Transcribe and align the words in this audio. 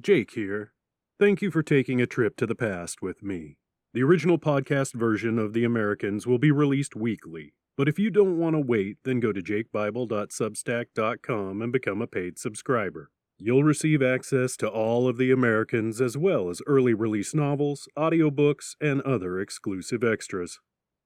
Jake 0.00 0.30
here. 0.30 0.74
Thank 1.18 1.42
you 1.42 1.50
for 1.50 1.64
taking 1.64 2.00
a 2.00 2.06
trip 2.06 2.36
to 2.36 2.46
the 2.46 2.54
past 2.54 3.02
with 3.02 3.20
me. 3.20 3.56
The 3.92 4.04
original 4.04 4.38
podcast 4.38 4.94
version 4.94 5.40
of 5.40 5.54
The 5.54 5.64
Americans 5.64 6.24
will 6.24 6.38
be 6.38 6.52
released 6.52 6.94
weekly, 6.94 7.54
but 7.76 7.88
if 7.88 7.98
you 7.98 8.08
don't 8.08 8.38
want 8.38 8.54
to 8.54 8.60
wait, 8.60 8.98
then 9.02 9.18
go 9.18 9.32
to 9.32 9.42
jakebible.substack.com 9.42 11.62
and 11.62 11.72
become 11.72 12.00
a 12.00 12.06
paid 12.06 12.38
subscriber. 12.38 13.10
You'll 13.38 13.64
receive 13.64 14.00
access 14.00 14.56
to 14.58 14.68
all 14.68 15.08
of 15.08 15.16
The 15.16 15.32
Americans 15.32 16.00
as 16.00 16.16
well 16.16 16.48
as 16.48 16.62
early 16.68 16.94
release 16.94 17.34
novels, 17.34 17.88
audiobooks, 17.98 18.76
and 18.80 19.02
other 19.02 19.40
exclusive 19.40 20.04
extras. 20.04 20.60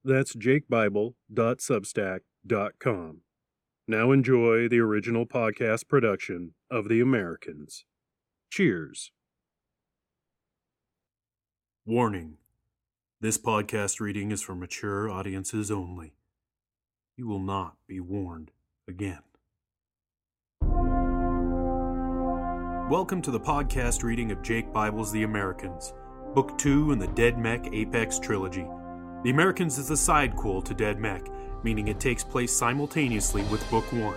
That's 0.04 0.36
jakebible.substack.com. 0.36 3.20
Now 3.88 4.12
enjoy 4.12 4.68
the 4.68 4.80
original 4.80 5.24
podcast 5.24 5.88
production 5.88 6.52
of 6.70 6.90
The 6.90 7.00
Americans. 7.00 7.86
Cheers. 8.53 9.12
Warning 11.87 12.37
This 13.19 13.38
podcast 13.38 13.98
reading 13.98 14.30
is 14.30 14.42
for 14.42 14.55
mature 14.55 15.09
audiences 15.09 15.70
only. 15.70 16.12
You 17.16 17.27
will 17.27 17.41
not 17.41 17.77
be 17.88 17.98
warned 17.98 18.51
again. 18.87 19.23
Welcome 22.91 23.23
to 23.23 23.30
the 23.30 23.41
podcast 23.41 24.02
reading 24.02 24.30
of 24.33 24.42
Jake 24.42 24.70
Bible's 24.70 25.12
The 25.12 25.23
Americans, 25.23 25.95
Book 26.34 26.59
2 26.59 26.92
in 26.92 26.98
the 26.98 27.09
Dead 27.09 27.39
Mech 27.39 27.73
Apex 27.73 28.19
Trilogy. 28.19 28.66
The 29.25 29.30
Americans 29.30 29.78
is 29.78 29.91
a 29.91 29.95
sidequel 29.95 30.62
to 30.66 30.75
Dead 30.75 30.98
Mech, 30.98 31.27
meaning 31.64 31.89
it 31.89 31.98
takes 31.98 32.23
place 32.23 32.55
simultaneously 32.55 33.45
with 33.45 33.66
Book 33.70 33.91
1. 33.95 34.14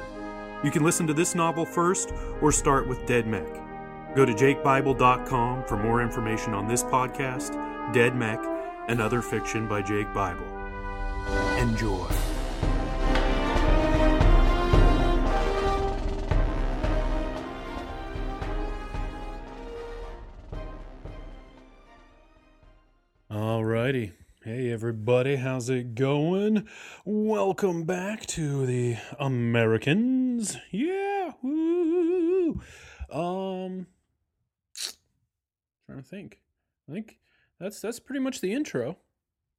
You 0.65 0.71
can 0.71 0.83
listen 0.83 1.07
to 1.07 1.13
this 1.13 1.35
novel 1.35 1.65
first 1.65 2.11
or 2.41 2.51
start 2.51 2.85
with 2.85 3.05
Dead 3.05 3.27
Mech. 3.27 3.64
Go 4.15 4.23
to 4.23 4.31
jakebible.com 4.33 5.65
for 5.65 5.75
more 5.75 6.01
information 6.01 6.53
on 6.53 6.69
this 6.69 6.83
podcast, 6.83 7.51
Dead 7.91 8.15
Mech, 8.15 8.39
and 8.87 9.01
other 9.01 9.21
fiction 9.21 9.67
by 9.67 9.81
Jake 9.81 10.13
Bible. 10.13 10.45
Enjoy. 11.57 12.07
Alrighty. 23.29 24.13
Hey 24.45 24.71
everybody, 24.71 25.35
how's 25.35 25.69
it 25.69 25.93
going? 25.93 26.65
Welcome 27.03 27.83
back 27.83 28.25
to 28.27 28.65
the 28.65 28.95
Americans. 29.19 30.55
Yeah. 30.71 31.33
Woo. 31.41 32.61
Um 33.11 33.87
trying 35.85 36.01
to 36.01 36.07
think. 36.07 36.39
I 36.89 36.93
think 36.93 37.17
that's 37.59 37.81
that's 37.81 37.99
pretty 37.99 38.21
much 38.21 38.41
the 38.41 38.53
intro. 38.53 38.97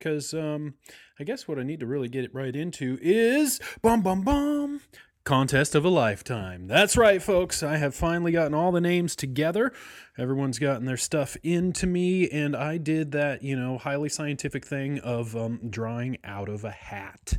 Cause 0.00 0.34
um 0.34 0.74
I 1.18 1.24
guess 1.24 1.48
what 1.48 1.58
I 1.58 1.62
need 1.62 1.80
to 1.80 1.86
really 1.86 2.08
get 2.08 2.24
it 2.24 2.34
right 2.34 2.54
into 2.54 2.98
is 3.00 3.60
bum 3.82 4.02
bum 4.02 4.22
bum 4.22 4.80
contest 5.26 5.74
of 5.74 5.84
a 5.84 5.88
lifetime. 5.88 6.68
That's 6.68 6.96
right, 6.96 7.20
folks. 7.20 7.62
I 7.62 7.78
have 7.78 7.94
finally 7.94 8.30
gotten 8.30 8.54
all 8.54 8.70
the 8.70 8.80
names 8.80 9.16
together. 9.16 9.72
Everyone's 10.16 10.60
gotten 10.60 10.86
their 10.86 10.96
stuff 10.96 11.36
into 11.42 11.86
me, 11.86 12.30
and 12.30 12.54
I 12.54 12.78
did 12.78 13.10
that, 13.12 13.42
you 13.42 13.56
know, 13.56 13.76
highly 13.76 14.08
scientific 14.08 14.64
thing 14.64 15.00
of 15.00 15.36
um, 15.36 15.60
drawing 15.68 16.18
out 16.22 16.48
of 16.48 16.64
a 16.64 16.70
hat 16.70 17.38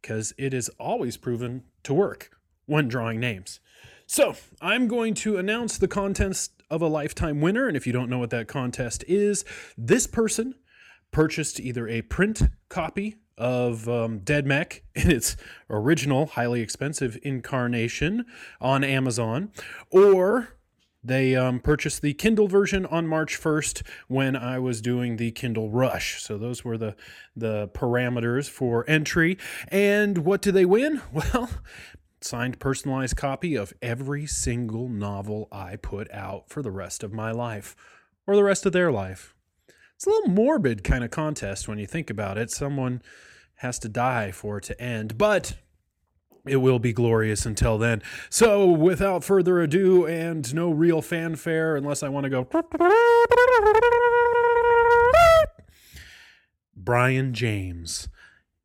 because 0.00 0.32
it 0.38 0.54
is 0.54 0.70
always 0.80 1.18
proven 1.18 1.64
to 1.82 1.92
work 1.92 2.30
when 2.64 2.88
drawing 2.88 3.20
names. 3.20 3.60
So 4.06 4.34
I'm 4.62 4.88
going 4.88 5.12
to 5.14 5.36
announce 5.36 5.76
the 5.76 5.86
contest 5.86 6.57
of 6.70 6.82
a 6.82 6.86
lifetime 6.86 7.40
winner. 7.40 7.66
And 7.66 7.76
if 7.76 7.86
you 7.86 7.92
don't 7.92 8.10
know 8.10 8.18
what 8.18 8.30
that 8.30 8.48
contest 8.48 9.04
is, 9.08 9.44
this 9.76 10.06
person 10.06 10.54
purchased 11.10 11.58
either 11.60 11.88
a 11.88 12.02
print 12.02 12.42
copy 12.68 13.16
of 13.36 13.88
um, 13.88 14.18
Dead 14.18 14.46
Mech 14.46 14.82
in 14.94 15.10
its 15.10 15.36
original, 15.70 16.26
highly 16.26 16.60
expensive 16.60 17.18
incarnation 17.22 18.26
on 18.60 18.82
Amazon, 18.84 19.52
or 19.90 20.58
they 21.02 21.36
um, 21.36 21.60
purchased 21.60 22.02
the 22.02 22.12
Kindle 22.12 22.48
version 22.48 22.84
on 22.86 23.06
March 23.06 23.40
1st 23.40 23.82
when 24.08 24.34
I 24.36 24.58
was 24.58 24.80
doing 24.80 25.16
the 25.16 25.30
Kindle 25.30 25.70
Rush. 25.70 26.22
So 26.22 26.36
those 26.36 26.64
were 26.64 26.76
the 26.76 26.96
the 27.36 27.68
parameters 27.68 28.50
for 28.50 28.84
entry. 28.90 29.38
And 29.68 30.18
what 30.18 30.42
do 30.42 30.52
they 30.52 30.64
win? 30.64 31.00
Well, 31.12 31.50
signed 32.24 32.58
personalized 32.58 33.16
copy 33.16 33.54
of 33.54 33.72
every 33.82 34.26
single 34.26 34.88
novel 34.88 35.48
I 35.52 35.76
put 35.76 36.10
out 36.12 36.48
for 36.48 36.62
the 36.62 36.70
rest 36.70 37.02
of 37.02 37.12
my 37.12 37.30
life 37.30 37.76
or 38.26 38.36
the 38.36 38.44
rest 38.44 38.66
of 38.66 38.72
their 38.72 38.90
life. 38.92 39.34
It's 39.94 40.06
a 40.06 40.10
little 40.10 40.30
morbid 40.30 40.84
kind 40.84 41.02
of 41.02 41.10
contest 41.10 41.66
when 41.66 41.78
you 41.78 41.86
think 41.86 42.10
about 42.10 42.38
it. 42.38 42.50
Someone 42.50 43.02
has 43.56 43.78
to 43.80 43.88
die 43.88 44.30
for 44.30 44.58
it 44.58 44.64
to 44.64 44.80
end, 44.80 45.18
but 45.18 45.54
it 46.46 46.56
will 46.56 46.78
be 46.78 46.92
glorious 46.92 47.44
until 47.44 47.78
then. 47.78 48.02
So, 48.30 48.66
without 48.66 49.24
further 49.24 49.60
ado 49.60 50.06
and 50.06 50.54
no 50.54 50.70
real 50.70 51.02
fanfare, 51.02 51.76
unless 51.76 52.02
I 52.02 52.08
want 52.08 52.24
to 52.24 52.30
go. 52.30 52.46
Brian 56.76 57.34
James, 57.34 58.08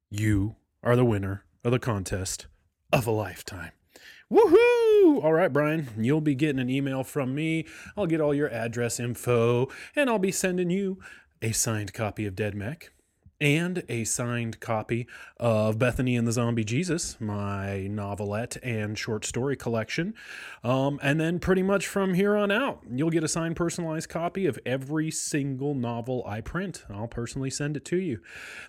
you 0.10 0.56
are 0.84 0.96
the 0.96 1.04
winner 1.04 1.46
of 1.64 1.72
the 1.72 1.80
contest 1.80 2.48
of 2.94 3.08
a 3.08 3.12
lifetime. 3.12 3.72
Woohoo! 4.32 5.24
All 5.24 5.34
right, 5.34 5.52
Brian, 5.52 5.90
you'll 5.98 6.22
be 6.22 6.36
getting 6.36 6.60
an 6.60 6.70
email 6.70 7.04
from 7.04 7.34
me. 7.34 7.66
I'll 7.98 8.06
get 8.06 8.22
all 8.22 8.36
your 8.36 8.50
address 8.52 9.00
info, 9.00 9.68
and 9.96 10.10
I'll 10.10 10.20
be 10.20 10.32
sending 10.32 10.70
you 10.70 11.00
a 11.42 11.52
signed 11.54 11.94
copy 11.94 12.28
of 12.28 12.36
Dead 12.36 12.54
Mech 12.54 12.93
and 13.44 13.84
a 13.90 14.06
signed 14.06 14.62
copy 14.62 15.06
of 15.38 15.78
Bethany 15.78 16.16
and 16.16 16.26
the 16.26 16.32
Zombie 16.32 16.64
Jesus, 16.64 17.20
my 17.20 17.88
novelette 17.88 18.56
and 18.64 18.98
short 18.98 19.26
story 19.26 19.58
collection. 19.58 20.14
Um, 20.64 20.98
and 21.04 21.20
then, 21.20 21.40
pretty 21.40 21.62
much 21.62 21.86
from 21.86 22.14
here 22.14 22.38
on 22.38 22.52
out, 22.52 22.84
you'll 22.90 23.10
get 23.10 23.24
a 23.24 23.28
signed 23.28 23.58
personalized 23.58 24.08
copy 24.08 24.46
of 24.46 24.58
every 24.66 25.12
single 25.12 25.76
novel 25.76 26.24
I 26.26 26.40
print. 26.40 26.86
I'll 26.90 27.08
personally 27.08 27.50
send 27.50 27.76
it 27.76 27.84
to 27.86 27.98
you. 27.98 28.22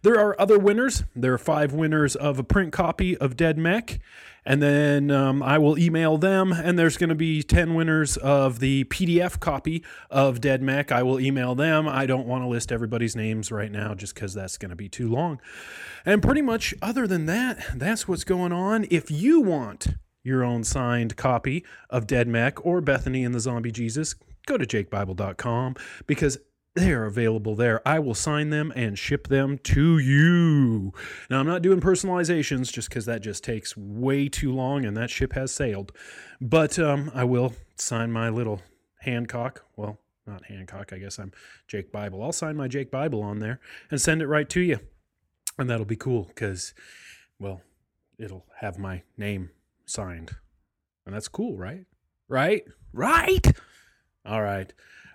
There 0.02 0.18
are 0.18 0.38
other 0.40 0.58
winners. 0.58 1.04
There 1.14 1.34
are 1.34 1.38
five 1.38 1.72
winners 1.72 2.16
of 2.16 2.40
a 2.40 2.44
print 2.44 2.72
copy 2.72 3.16
of 3.16 3.36
Dead 3.36 3.56
Mech 3.56 4.00
and 4.46 4.62
then 4.62 5.10
um, 5.10 5.42
I 5.42 5.58
will 5.58 5.78
email 5.78 6.18
them. 6.18 6.52
And 6.52 6.78
there's 6.78 6.96
going 6.96 7.08
to 7.08 7.14
be 7.14 7.42
10 7.42 7.74
winners 7.74 8.16
of 8.16 8.60
the 8.60 8.84
PDF 8.84 9.40
copy 9.40 9.84
of 10.10 10.40
Dead 10.40 10.62
Mech. 10.62 10.92
I 10.92 11.02
will 11.02 11.18
email 11.18 11.54
them. 11.54 11.88
I 11.88 12.06
don't 12.06 12.26
want 12.26 12.44
to 12.44 12.48
list 12.48 12.70
everybody's 12.70 13.16
names 13.16 13.50
right 13.50 13.72
now 13.72 13.94
just 13.94 14.14
because 14.14 14.34
that's 14.34 14.58
going 14.58 14.70
to 14.70 14.76
be 14.76 14.88
too 14.88 15.08
long. 15.08 15.40
And 16.04 16.22
pretty 16.22 16.42
much, 16.42 16.74
other 16.82 17.06
than 17.06 17.26
that, 17.26 17.64
that's 17.74 18.06
what's 18.06 18.24
going 18.24 18.52
on. 18.52 18.86
If 18.90 19.10
you 19.10 19.40
want 19.40 19.88
your 20.22 20.42
own 20.42 20.64
signed 20.64 21.16
copy 21.16 21.64
of 21.90 22.06
Dead 22.06 22.28
Mech 22.28 22.64
or 22.64 22.80
Bethany 22.80 23.24
and 23.24 23.34
the 23.34 23.40
Zombie 23.40 23.72
Jesus, 23.72 24.14
go 24.46 24.56
to 24.56 24.66
jakebible.com 24.66 25.76
because 26.06 26.38
they 26.74 26.90
are 26.92 27.04
available 27.04 27.54
there. 27.54 27.86
I 27.86 28.00
will 28.00 28.14
sign 28.14 28.50
them 28.50 28.72
and 28.74 28.98
ship 28.98 29.28
them 29.28 29.58
to 29.58 29.98
you. 29.98 30.92
Now, 31.30 31.38
I'm 31.38 31.46
not 31.46 31.62
doing 31.62 31.80
personalizations 31.80 32.72
just 32.72 32.88
because 32.88 33.06
that 33.06 33.22
just 33.22 33.44
takes 33.44 33.76
way 33.76 34.28
too 34.28 34.52
long 34.52 34.84
and 34.84 34.96
that 34.96 35.10
ship 35.10 35.34
has 35.34 35.52
sailed. 35.52 35.92
But 36.40 36.78
um, 36.78 37.12
I 37.14 37.24
will 37.24 37.54
sign 37.76 38.10
my 38.10 38.28
little 38.28 38.60
Hancock. 39.00 39.64
Well, 39.76 40.00
not 40.26 40.46
Hancock. 40.46 40.92
I 40.92 40.98
guess 40.98 41.18
I'm 41.18 41.32
Jake 41.68 41.92
Bible. 41.92 42.22
I'll 42.22 42.32
sign 42.32 42.56
my 42.56 42.66
Jake 42.66 42.90
Bible 42.90 43.22
on 43.22 43.38
there 43.38 43.60
and 43.90 44.00
send 44.00 44.20
it 44.20 44.26
right 44.26 44.48
to 44.50 44.60
you. 44.60 44.80
And 45.56 45.70
that'll 45.70 45.86
be 45.86 45.96
cool 45.96 46.24
because, 46.24 46.74
well, 47.38 47.60
it'll 48.18 48.46
have 48.58 48.78
my 48.78 49.02
name 49.16 49.50
signed. 49.86 50.32
And 51.06 51.14
that's 51.14 51.28
cool, 51.28 51.56
right? 51.56 51.84
Right? 52.26 52.64
Right? 52.92 53.46
All 54.26 54.42
right. 54.42 54.72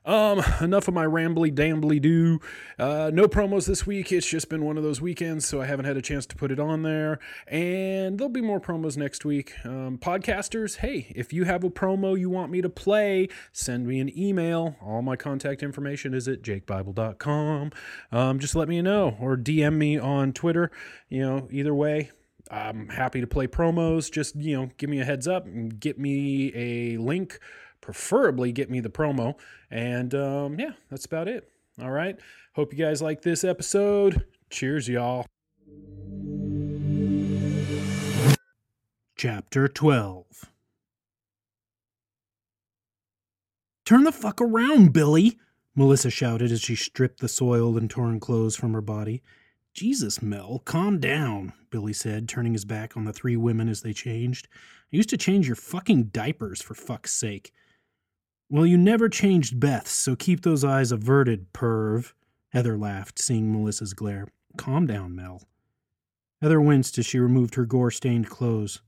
Um, 0.10 0.44
enough 0.60 0.88
of 0.88 0.96
my 0.96 1.06
rambly 1.06 1.54
dambly 1.54 2.02
do. 2.02 2.40
Uh, 2.80 3.12
no 3.14 3.28
promos 3.28 3.68
this 3.68 3.86
week. 3.86 4.12
It's 4.12 4.26
just 4.26 4.50
been 4.50 4.66
one 4.66 4.76
of 4.76 4.82
those 4.82 5.00
weekends, 5.00 5.46
so 5.46 5.62
I 5.62 5.68
haven't 5.68 5.86
had 5.86 5.98
a 5.98 6.02
chance 6.02 6.26
to 6.26 6.36
put 6.36 6.50
it 6.50 6.60
on 6.60 6.82
there. 6.82 7.20
And 7.46 8.18
there'll 8.18 8.34
be 8.34 8.42
more 8.42 8.60
promos 8.60 8.98
next 8.98 9.24
week. 9.24 9.54
Um, 9.64 10.00
podcasters, 10.00 10.78
hey, 10.78 11.14
if 11.16 11.32
you 11.32 11.44
have 11.44 11.64
a 11.64 11.70
promo 11.70 12.20
you 12.20 12.28
want 12.28 12.52
me 12.52 12.60
to 12.64 12.70
play, 12.70 13.28
send 13.52 13.86
me 13.86 14.00
an 14.00 14.18
email. 14.18 14.78
All 14.82 15.04
my 15.04 15.16
contact 15.16 15.62
information 15.62 16.16
is 16.16 16.28
at 16.28 16.42
jakebible.com. 16.42 17.72
Um, 18.12 18.40
just 18.40 18.56
let 18.56 18.68
me 18.68 18.82
know 18.82 19.16
or 19.22 19.38
DM 19.38 19.76
me 19.76 20.00
on 20.00 20.34
Twitter. 20.34 20.72
You 21.10 21.22
know, 21.22 21.48
either 21.52 21.76
way, 21.76 22.10
I'm 22.50 22.90
happy 22.90 23.22
to 23.22 23.28
play 23.28 23.46
promos. 23.46 24.12
Just, 24.12 24.36
you 24.38 24.58
know, 24.58 24.72
give 24.78 24.90
me 24.90 25.02
a 25.02 25.06
heads 25.06 25.28
up 25.28 25.46
and 25.46 25.80
get 25.80 26.00
me 26.00 26.52
a 26.56 26.98
link 26.98 27.40
preferably 27.90 28.52
get 28.52 28.70
me 28.70 28.80
the 28.80 28.90
promo. 28.90 29.34
And 29.72 30.14
um, 30.14 30.60
yeah, 30.60 30.74
that's 30.92 31.06
about 31.06 31.28
it. 31.28 31.50
All 31.82 31.90
right. 31.90 32.16
Hope 32.54 32.72
you 32.72 32.78
guys 32.78 33.02
like 33.02 33.24
this 33.24 33.44
episode. 33.44 34.26
Cheers, 34.52 34.88
y'all. 34.88 35.26
Chapter 39.16 39.68
12 39.68 40.26
Turn 43.86 44.04
the 44.04 44.12
fuck 44.12 44.40
around, 44.40 44.94
Billy! 44.94 45.40
Melissa 45.76 46.12
shouted 46.12 46.52
as 46.52 46.62
she 46.62 46.76
stripped 46.76 47.22
the 47.22 47.28
soiled 47.28 47.76
and 47.76 47.90
torn 47.90 48.20
clothes 48.20 48.56
from 48.56 48.74
her 48.74 48.82
body. 48.82 49.24
Jesus, 49.74 50.22
Mel, 50.22 50.62
calm 50.64 51.00
down, 51.00 51.54
Billy 51.72 51.94
said, 51.94 52.30
turning 52.30 52.54
his 52.54 52.66
back 52.66 52.96
on 52.96 53.06
the 53.06 53.14
three 53.14 53.36
women 53.36 53.68
as 53.68 53.82
they 53.82 53.94
changed. 53.94 54.48
I 54.94 54.98
used 54.98 55.10
to 55.10 55.18
change 55.18 55.48
your 55.48 55.56
fucking 55.56 56.06
diapers, 56.06 56.62
for 56.62 56.76
fuck's 56.76 57.14
sake. 57.14 57.52
Well, 58.52 58.66
you 58.66 58.80
never 58.80 59.10
changed 59.10 59.60
Beth's, 59.60 59.92
so 59.92 60.16
keep 60.16 60.42
those 60.42 60.64
eyes 60.64 60.92
averted, 60.92 61.54
perv. 61.54 62.14
Heather 62.50 62.80
laughed, 62.80 63.20
seeing 63.20 63.54
Melissa's 63.54 63.94
glare. 63.94 64.28
Calm 64.58 64.88
down, 64.88 65.16
Mel. 65.16 65.48
Heather 66.42 66.60
winced 66.60 66.98
as 66.98 67.06
she 67.06 67.20
removed 67.20 67.54
her 67.54 67.66
gore 67.66 67.92
stained 67.92 68.28
clothes. 68.28 68.82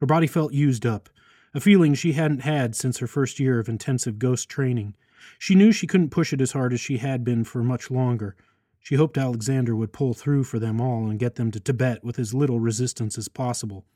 Her 0.00 0.06
body 0.06 0.26
felt 0.26 0.52
used 0.52 0.84
up, 0.84 1.08
a 1.54 1.60
feeling 1.60 1.94
she 1.94 2.12
hadn't 2.12 2.40
had 2.40 2.76
since 2.76 2.98
her 2.98 3.06
first 3.06 3.40
year 3.40 3.58
of 3.58 3.66
intensive 3.66 4.18
ghost 4.18 4.50
training. 4.50 4.94
She 5.38 5.54
knew 5.54 5.72
she 5.72 5.86
couldn't 5.86 6.10
push 6.10 6.34
it 6.34 6.42
as 6.42 6.52
hard 6.52 6.74
as 6.74 6.80
she 6.80 6.98
had 6.98 7.24
been 7.24 7.44
for 7.44 7.62
much 7.62 7.90
longer. 7.90 8.36
She 8.78 8.96
hoped 8.96 9.16
Alexander 9.16 9.74
would 9.74 9.94
pull 9.94 10.12
through 10.12 10.44
for 10.44 10.58
them 10.58 10.82
all 10.82 11.08
and 11.08 11.18
get 11.18 11.36
them 11.36 11.50
to 11.52 11.60
Tibet 11.60 12.04
with 12.04 12.18
as 12.18 12.34
little 12.34 12.60
resistance 12.60 13.16
as 13.16 13.28
possible. 13.28 13.86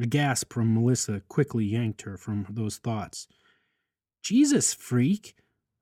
A 0.00 0.06
gasp 0.06 0.52
from 0.52 0.74
Melissa 0.74 1.22
quickly 1.28 1.66
yanked 1.66 2.02
her 2.02 2.16
from 2.16 2.46
those 2.50 2.78
thoughts. 2.78 3.28
Jesus, 4.22 4.74
freak! 4.74 5.34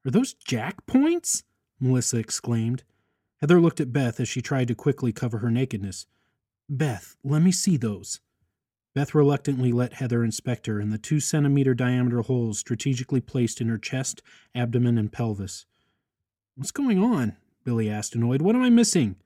Are 0.06 0.10
those 0.10 0.34
jack 0.34 0.86
points? 0.86 1.42
Melissa 1.80 2.18
exclaimed. 2.18 2.84
Heather 3.40 3.60
looked 3.60 3.80
at 3.80 3.92
Beth 3.92 4.20
as 4.20 4.28
she 4.28 4.42
tried 4.42 4.68
to 4.68 4.74
quickly 4.74 5.12
cover 5.12 5.38
her 5.38 5.50
nakedness. 5.50 6.06
Beth, 6.68 7.16
let 7.22 7.42
me 7.42 7.52
see 7.52 7.76
those. 7.76 8.20
Beth 8.94 9.14
reluctantly 9.14 9.70
let 9.70 9.94
Heather 9.94 10.24
inspect 10.24 10.66
her 10.66 10.80
in 10.80 10.90
the 10.90 10.98
two 10.98 11.20
centimeter 11.20 11.74
diameter 11.74 12.22
holes 12.22 12.58
strategically 12.58 13.20
placed 13.20 13.60
in 13.60 13.68
her 13.68 13.78
chest, 13.78 14.22
abdomen, 14.54 14.98
and 14.98 15.12
pelvis. 15.12 15.66
What's 16.56 16.72
going 16.72 17.02
on? 17.02 17.36
Billy 17.64 17.88
asked, 17.88 18.14
annoyed. 18.14 18.42
What 18.42 18.56
am 18.56 18.62
I 18.62 18.70
missing? 18.70 19.16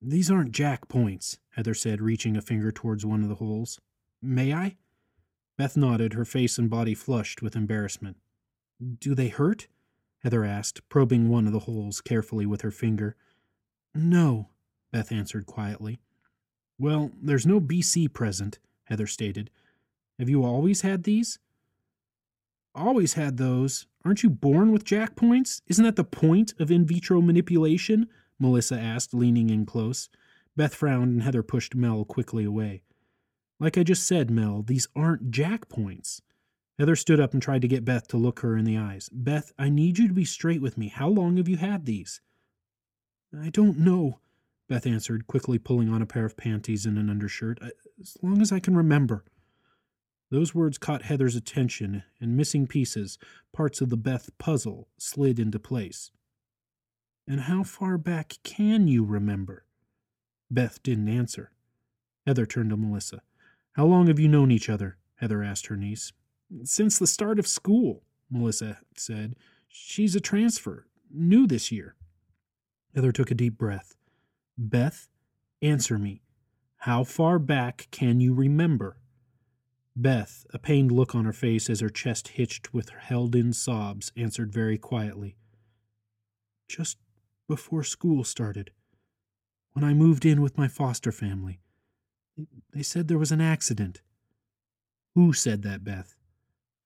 These 0.00 0.30
aren't 0.30 0.52
jack 0.52 0.88
points, 0.88 1.38
Heather 1.50 1.74
said, 1.74 2.00
reaching 2.00 2.36
a 2.36 2.42
finger 2.42 2.72
towards 2.72 3.04
one 3.04 3.22
of 3.22 3.28
the 3.28 3.34
holes. 3.36 3.78
May 4.22 4.54
I? 4.54 4.76
Beth 5.58 5.76
nodded, 5.76 6.14
her 6.14 6.24
face 6.24 6.58
and 6.58 6.70
body 6.70 6.94
flushed 6.94 7.42
with 7.42 7.56
embarrassment. 7.56 8.16
Do 9.00 9.14
they 9.14 9.28
hurt? 9.28 9.68
Heather 10.22 10.44
asked, 10.44 10.88
probing 10.88 11.28
one 11.28 11.46
of 11.46 11.52
the 11.52 11.60
holes 11.60 12.00
carefully 12.00 12.46
with 12.46 12.62
her 12.62 12.70
finger. 12.70 13.16
No, 13.94 14.48
Beth 14.92 15.12
answered 15.12 15.46
quietly. 15.46 16.00
Well, 16.78 17.10
there's 17.20 17.46
no 17.46 17.60
BC 17.60 18.12
present, 18.12 18.58
Heather 18.84 19.06
stated. 19.06 19.50
Have 20.18 20.28
you 20.28 20.44
always 20.44 20.82
had 20.82 21.04
these? 21.04 21.38
Always 22.74 23.14
had 23.14 23.36
those. 23.36 23.86
Aren't 24.04 24.22
you 24.22 24.30
born 24.30 24.72
with 24.72 24.84
jack 24.84 25.14
points? 25.14 25.62
Isn't 25.68 25.84
that 25.84 25.96
the 25.96 26.04
point 26.04 26.54
of 26.58 26.70
in 26.70 26.86
vitro 26.86 27.20
manipulation? 27.20 28.08
Melissa 28.38 28.78
asked, 28.78 29.14
leaning 29.14 29.50
in 29.50 29.66
close. 29.66 30.08
Beth 30.56 30.74
frowned 30.74 31.12
and 31.12 31.22
Heather 31.22 31.42
pushed 31.42 31.74
Mel 31.74 32.04
quickly 32.04 32.44
away. 32.44 32.82
Like 33.62 33.78
I 33.78 33.84
just 33.84 34.08
said, 34.08 34.28
Mel, 34.28 34.64
these 34.66 34.88
aren't 34.96 35.30
jack 35.30 35.68
points. 35.68 36.20
Heather 36.80 36.96
stood 36.96 37.20
up 37.20 37.32
and 37.32 37.40
tried 37.40 37.62
to 37.62 37.68
get 37.68 37.84
Beth 37.84 38.08
to 38.08 38.16
look 38.16 38.40
her 38.40 38.56
in 38.56 38.64
the 38.64 38.76
eyes. 38.76 39.08
Beth, 39.12 39.52
I 39.56 39.68
need 39.68 39.98
you 39.98 40.08
to 40.08 40.14
be 40.14 40.24
straight 40.24 40.60
with 40.60 40.76
me. 40.76 40.88
How 40.88 41.06
long 41.06 41.36
have 41.36 41.46
you 41.46 41.58
had 41.58 41.86
these? 41.86 42.20
I 43.40 43.50
don't 43.50 43.78
know, 43.78 44.18
Beth 44.68 44.84
answered, 44.84 45.28
quickly 45.28 45.58
pulling 45.58 45.88
on 45.88 46.02
a 46.02 46.06
pair 46.06 46.24
of 46.24 46.36
panties 46.36 46.84
and 46.86 46.98
an 46.98 47.08
undershirt. 47.08 47.60
As 48.00 48.16
long 48.20 48.42
as 48.42 48.50
I 48.50 48.58
can 48.58 48.76
remember. 48.76 49.24
Those 50.28 50.56
words 50.56 50.76
caught 50.76 51.02
Heather's 51.02 51.36
attention, 51.36 52.02
and 52.20 52.36
missing 52.36 52.66
pieces, 52.66 53.16
parts 53.52 53.80
of 53.80 53.90
the 53.90 53.96
Beth 53.96 54.36
puzzle, 54.38 54.88
slid 54.98 55.38
into 55.38 55.60
place. 55.60 56.10
And 57.28 57.42
how 57.42 57.62
far 57.62 57.96
back 57.96 58.38
can 58.42 58.88
you 58.88 59.04
remember? 59.04 59.66
Beth 60.50 60.82
didn't 60.82 61.08
answer. 61.08 61.52
Heather 62.26 62.44
turned 62.44 62.70
to 62.70 62.76
Melissa. 62.76 63.22
How 63.72 63.86
long 63.86 64.06
have 64.08 64.18
you 64.18 64.28
known 64.28 64.50
each 64.50 64.68
other? 64.68 64.98
Heather 65.16 65.42
asked 65.42 65.66
her 65.66 65.76
niece. 65.76 66.12
Since 66.64 66.98
the 66.98 67.06
start 67.06 67.38
of 67.38 67.46
school, 67.46 68.02
Melissa 68.30 68.78
said. 68.96 69.36
She's 69.68 70.14
a 70.14 70.20
transfer, 70.20 70.86
new 71.10 71.46
this 71.46 71.72
year. 71.72 71.94
Heather 72.94 73.12
took 73.12 73.30
a 73.30 73.34
deep 73.34 73.56
breath. 73.56 73.96
Beth, 74.58 75.08
answer 75.62 75.98
me. 75.98 76.20
How 76.78 77.04
far 77.04 77.38
back 77.38 77.88
can 77.90 78.20
you 78.20 78.34
remember? 78.34 78.98
Beth, 79.96 80.46
a 80.52 80.58
pained 80.58 80.92
look 80.92 81.14
on 81.14 81.24
her 81.24 81.32
face 81.32 81.70
as 81.70 81.80
her 81.80 81.88
chest 81.88 82.28
hitched 82.28 82.74
with 82.74 82.90
held 82.90 83.34
in 83.34 83.52
sobs, 83.52 84.12
answered 84.16 84.52
very 84.52 84.76
quietly. 84.76 85.36
Just 86.68 86.98
before 87.48 87.84
school 87.84 88.24
started. 88.24 88.72
When 89.72 89.84
I 89.84 89.94
moved 89.94 90.26
in 90.26 90.42
with 90.42 90.58
my 90.58 90.68
foster 90.68 91.12
family. 91.12 91.61
They 92.72 92.82
said 92.82 93.08
there 93.08 93.18
was 93.18 93.32
an 93.32 93.40
accident. 93.40 94.00
Who 95.14 95.32
said 95.32 95.62
that, 95.62 95.84
Beth? 95.84 96.16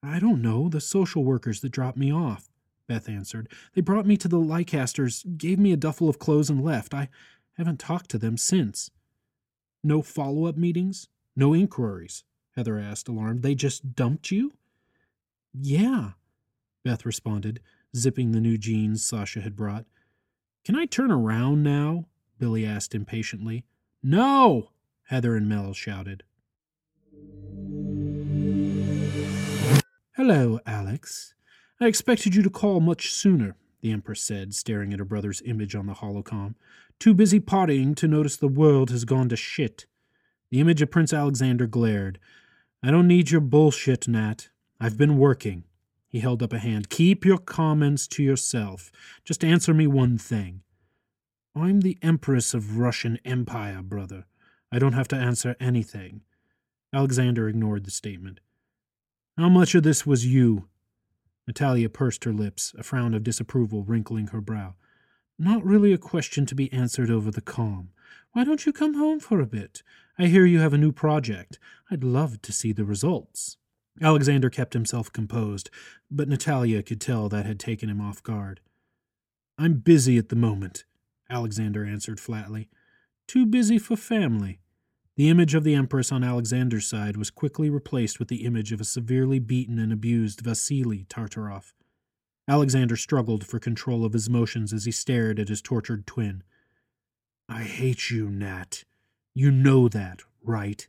I 0.03 0.19
don't 0.19 0.41
know. 0.41 0.69
The 0.69 0.81
social 0.81 1.23
workers 1.23 1.61
that 1.61 1.71
dropped 1.71 1.97
me 1.97 2.11
off, 2.11 2.49
Beth 2.87 3.09
answered. 3.09 3.49
They 3.73 3.81
brought 3.81 4.05
me 4.05 4.17
to 4.17 4.27
the 4.27 4.37
Leicesters, 4.37 5.37
gave 5.37 5.59
me 5.59 5.71
a 5.71 5.77
duffel 5.77 6.09
of 6.09 6.19
clothes, 6.19 6.49
and 6.49 6.63
left. 6.63 6.93
I 6.93 7.09
haven't 7.53 7.79
talked 7.79 8.09
to 8.11 8.17
them 8.17 8.37
since. 8.37 8.91
No 9.83 10.01
follow 10.01 10.45
up 10.45 10.57
meetings? 10.57 11.07
No 11.35 11.53
inquiries? 11.53 12.23
Heather 12.55 12.77
asked, 12.79 13.07
alarmed. 13.07 13.43
They 13.43 13.55
just 13.55 13.95
dumped 13.95 14.31
you? 14.31 14.53
Yeah, 15.53 16.11
Beth 16.83 17.05
responded, 17.05 17.61
zipping 17.95 18.31
the 18.31 18.41
new 18.41 18.57
jeans 18.57 19.05
Sasha 19.05 19.41
had 19.41 19.55
brought. 19.55 19.85
Can 20.65 20.75
I 20.75 20.85
turn 20.85 21.11
around 21.11 21.63
now? 21.63 22.05
Billy 22.37 22.65
asked 22.65 22.93
impatiently. 22.93 23.63
No! 24.03 24.69
Heather 25.07 25.37
and 25.37 25.47
Mel 25.47 25.73
shouted. 25.73 26.23
Hello, 30.17 30.59
Alex. 30.65 31.33
I 31.79 31.87
expected 31.87 32.35
you 32.35 32.43
to 32.43 32.49
call 32.49 32.81
much 32.81 33.11
sooner, 33.11 33.55
the 33.79 33.91
Empress 33.91 34.21
said, 34.21 34.53
staring 34.53 34.91
at 34.91 34.99
her 34.99 35.05
brother's 35.05 35.41
image 35.45 35.75
on 35.75 35.85
the 35.85 35.93
holocom. 35.93 36.55
Too 36.99 37.13
busy 37.13 37.39
partying 37.39 37.95
to 37.95 38.07
notice 38.07 38.35
the 38.35 38.49
world 38.49 38.89
has 38.89 39.05
gone 39.05 39.29
to 39.29 39.37
shit. 39.37 39.85
The 40.49 40.59
image 40.59 40.81
of 40.81 40.91
Prince 40.91 41.13
Alexander 41.13 41.67
glared. 41.67 42.19
I 42.83 42.91
don't 42.91 43.07
need 43.07 43.31
your 43.31 43.41
bullshit, 43.41 44.09
Nat. 44.09 44.49
I've 44.79 44.97
been 44.97 45.17
working. 45.17 45.63
He 46.09 46.19
held 46.19 46.43
up 46.43 46.51
a 46.51 46.59
hand. 46.59 46.89
Keep 46.89 47.23
your 47.23 47.37
comments 47.37 48.07
to 48.09 48.23
yourself. 48.23 48.91
Just 49.23 49.43
answer 49.43 49.73
me 49.73 49.87
one 49.87 50.17
thing. 50.17 50.63
I'm 51.55 51.79
the 51.79 51.97
Empress 52.01 52.53
of 52.53 52.77
Russian 52.77 53.19
Empire, 53.23 53.81
brother. 53.81 54.25
I 54.71 54.79
don't 54.79 54.93
have 54.93 55.07
to 55.09 55.15
answer 55.15 55.55
anything. 55.59 56.21
Alexander 56.93 57.47
ignored 57.47 57.85
the 57.85 57.91
statement. 57.91 58.39
How 59.37 59.49
much 59.49 59.75
of 59.75 59.83
this 59.83 60.05
was 60.05 60.25
you? 60.25 60.67
Natalia 61.47 61.89
pursed 61.89 62.23
her 62.25 62.33
lips, 62.33 62.73
a 62.77 62.83
frown 62.83 63.13
of 63.13 63.23
disapproval 63.23 63.83
wrinkling 63.83 64.27
her 64.27 64.41
brow. 64.41 64.75
Not 65.39 65.63
really 65.63 65.93
a 65.93 65.97
question 65.97 66.45
to 66.47 66.55
be 66.55 66.71
answered 66.73 67.11
over 67.11 67.31
the 67.31 67.41
com. 67.41 67.89
Why 68.33 68.43
don't 68.43 68.65
you 68.65 68.73
come 68.73 68.95
home 68.95 69.19
for 69.19 69.39
a 69.39 69.45
bit? 69.45 69.83
I 70.17 70.25
hear 70.25 70.45
you 70.45 70.59
have 70.59 70.73
a 70.73 70.77
new 70.77 70.91
project. 70.91 71.59
I'd 71.91 72.03
love 72.03 72.41
to 72.41 72.51
see 72.51 72.71
the 72.71 72.85
results. 72.85 73.57
Alexander 74.01 74.49
kept 74.49 74.73
himself 74.73 75.11
composed, 75.11 75.69
but 76.11 76.27
Natalia 76.27 76.83
could 76.83 77.01
tell 77.01 77.29
that 77.29 77.45
had 77.45 77.59
taken 77.59 77.89
him 77.89 78.01
off 78.01 78.21
guard. 78.23 78.59
I'm 79.57 79.75
busy 79.75 80.17
at 80.17 80.29
the 80.29 80.35
moment, 80.35 80.83
Alexander 81.29 81.85
answered 81.85 82.19
flatly. 82.19 82.69
Too 83.27 83.45
busy 83.45 83.77
for 83.77 83.97
family. 83.97 84.59
The 85.17 85.29
image 85.29 85.53
of 85.53 85.63
the 85.63 85.73
Empress 85.73 86.11
on 86.11 86.23
Alexander's 86.23 86.87
side 86.87 87.17
was 87.17 87.29
quickly 87.29 87.69
replaced 87.69 88.19
with 88.19 88.29
the 88.29 88.45
image 88.45 88.71
of 88.71 88.79
a 88.79 88.85
severely 88.85 89.39
beaten 89.39 89.79
and 89.79 89.91
abused 89.91 90.41
Vasily 90.41 91.05
Tartaroff. 91.09 91.73
Alexander 92.47 92.95
struggled 92.95 93.45
for 93.45 93.59
control 93.59 94.05
of 94.05 94.13
his 94.13 94.27
emotions 94.27 94.71
as 94.71 94.85
he 94.85 94.91
stared 94.91 95.39
at 95.39 95.49
his 95.49 95.61
tortured 95.61 96.07
twin. 96.07 96.43
I 97.49 97.63
hate 97.63 98.09
you, 98.09 98.29
Nat. 98.29 98.85
You 99.33 99.51
know 99.51 99.89
that, 99.89 100.21
right? 100.41 100.87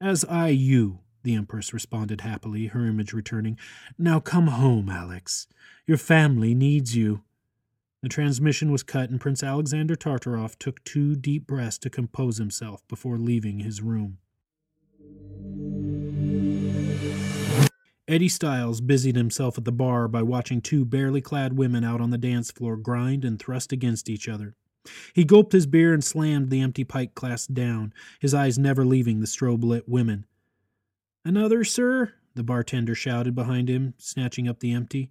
As 0.00 0.24
I 0.24 0.48
you, 0.48 1.00
the 1.22 1.34
Empress 1.34 1.74
responded 1.74 2.22
happily, 2.22 2.68
her 2.68 2.86
image 2.86 3.12
returning. 3.12 3.58
Now 3.98 4.20
come 4.20 4.46
home, 4.46 4.88
Alex. 4.88 5.48
Your 5.86 5.98
family 5.98 6.54
needs 6.54 6.96
you. 6.96 7.22
The 8.06 8.10
transmission 8.10 8.70
was 8.70 8.84
cut, 8.84 9.10
and 9.10 9.20
Prince 9.20 9.42
Alexander 9.42 9.96
Tartaroff 9.96 10.56
took 10.60 10.84
two 10.84 11.16
deep 11.16 11.44
breaths 11.44 11.76
to 11.78 11.90
compose 11.90 12.38
himself 12.38 12.86
before 12.86 13.18
leaving 13.18 13.58
his 13.58 13.82
room. 13.82 14.18
Eddie 18.06 18.28
Stiles 18.28 18.80
busied 18.80 19.16
himself 19.16 19.58
at 19.58 19.64
the 19.64 19.72
bar 19.72 20.06
by 20.06 20.22
watching 20.22 20.60
two 20.60 20.84
barely 20.84 21.20
clad 21.20 21.54
women 21.58 21.82
out 21.82 22.00
on 22.00 22.10
the 22.10 22.16
dance 22.16 22.52
floor 22.52 22.76
grind 22.76 23.24
and 23.24 23.40
thrust 23.40 23.72
against 23.72 24.08
each 24.08 24.28
other. 24.28 24.54
He 25.12 25.24
gulped 25.24 25.52
his 25.52 25.66
beer 25.66 25.92
and 25.92 26.04
slammed 26.04 26.50
the 26.50 26.60
empty 26.60 26.84
pint 26.84 27.12
glass 27.16 27.48
down, 27.48 27.92
his 28.20 28.32
eyes 28.32 28.56
never 28.56 28.84
leaving 28.84 29.18
the 29.18 29.26
strobe 29.26 29.64
lit 29.64 29.88
women. 29.88 30.26
Another, 31.24 31.64
sir? 31.64 32.12
the 32.36 32.44
bartender 32.44 32.94
shouted 32.94 33.34
behind 33.34 33.68
him, 33.68 33.94
snatching 33.98 34.46
up 34.46 34.60
the 34.60 34.70
empty. 34.70 35.10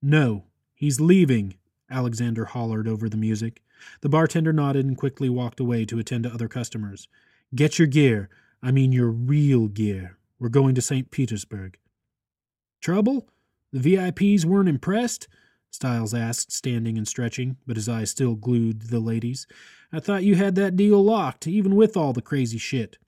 No, 0.00 0.44
he's 0.72 1.00
leaving, 1.00 1.56
Alexander 1.90 2.44
hollered 2.46 2.86
over 2.86 3.08
the 3.08 3.16
music. 3.16 3.62
The 4.00 4.08
bartender 4.08 4.52
nodded 4.52 4.86
and 4.86 4.96
quickly 4.96 5.28
walked 5.28 5.60
away 5.60 5.84
to 5.86 5.98
attend 5.98 6.24
to 6.24 6.32
other 6.32 6.48
customers. 6.48 7.08
Get 7.54 7.78
your 7.78 7.88
gear. 7.88 8.28
I 8.62 8.70
mean 8.70 8.92
your 8.92 9.10
real 9.10 9.68
gear. 9.68 10.18
We're 10.38 10.48
going 10.48 10.74
to 10.74 10.82
St. 10.82 11.10
Petersburg. 11.10 11.78
Trouble? 12.80 13.28
The 13.72 13.80
VIPs 13.80 14.44
weren't 14.44 14.68
impressed? 14.68 15.28
Stiles 15.70 16.14
asked, 16.14 16.50
standing 16.50 16.98
and 16.98 17.06
stretching, 17.06 17.56
but 17.66 17.76
his 17.76 17.88
eyes 17.88 18.10
still 18.10 18.34
glued 18.34 18.80
to 18.80 18.86
the 18.88 19.00
ladies. 19.00 19.46
I 19.92 20.00
thought 20.00 20.24
you 20.24 20.34
had 20.34 20.54
that 20.56 20.76
deal 20.76 21.02
locked, 21.02 21.46
even 21.46 21.76
with 21.76 21.96
all 21.96 22.12
the 22.12 22.22
crazy 22.22 22.58
shit. 22.58 22.98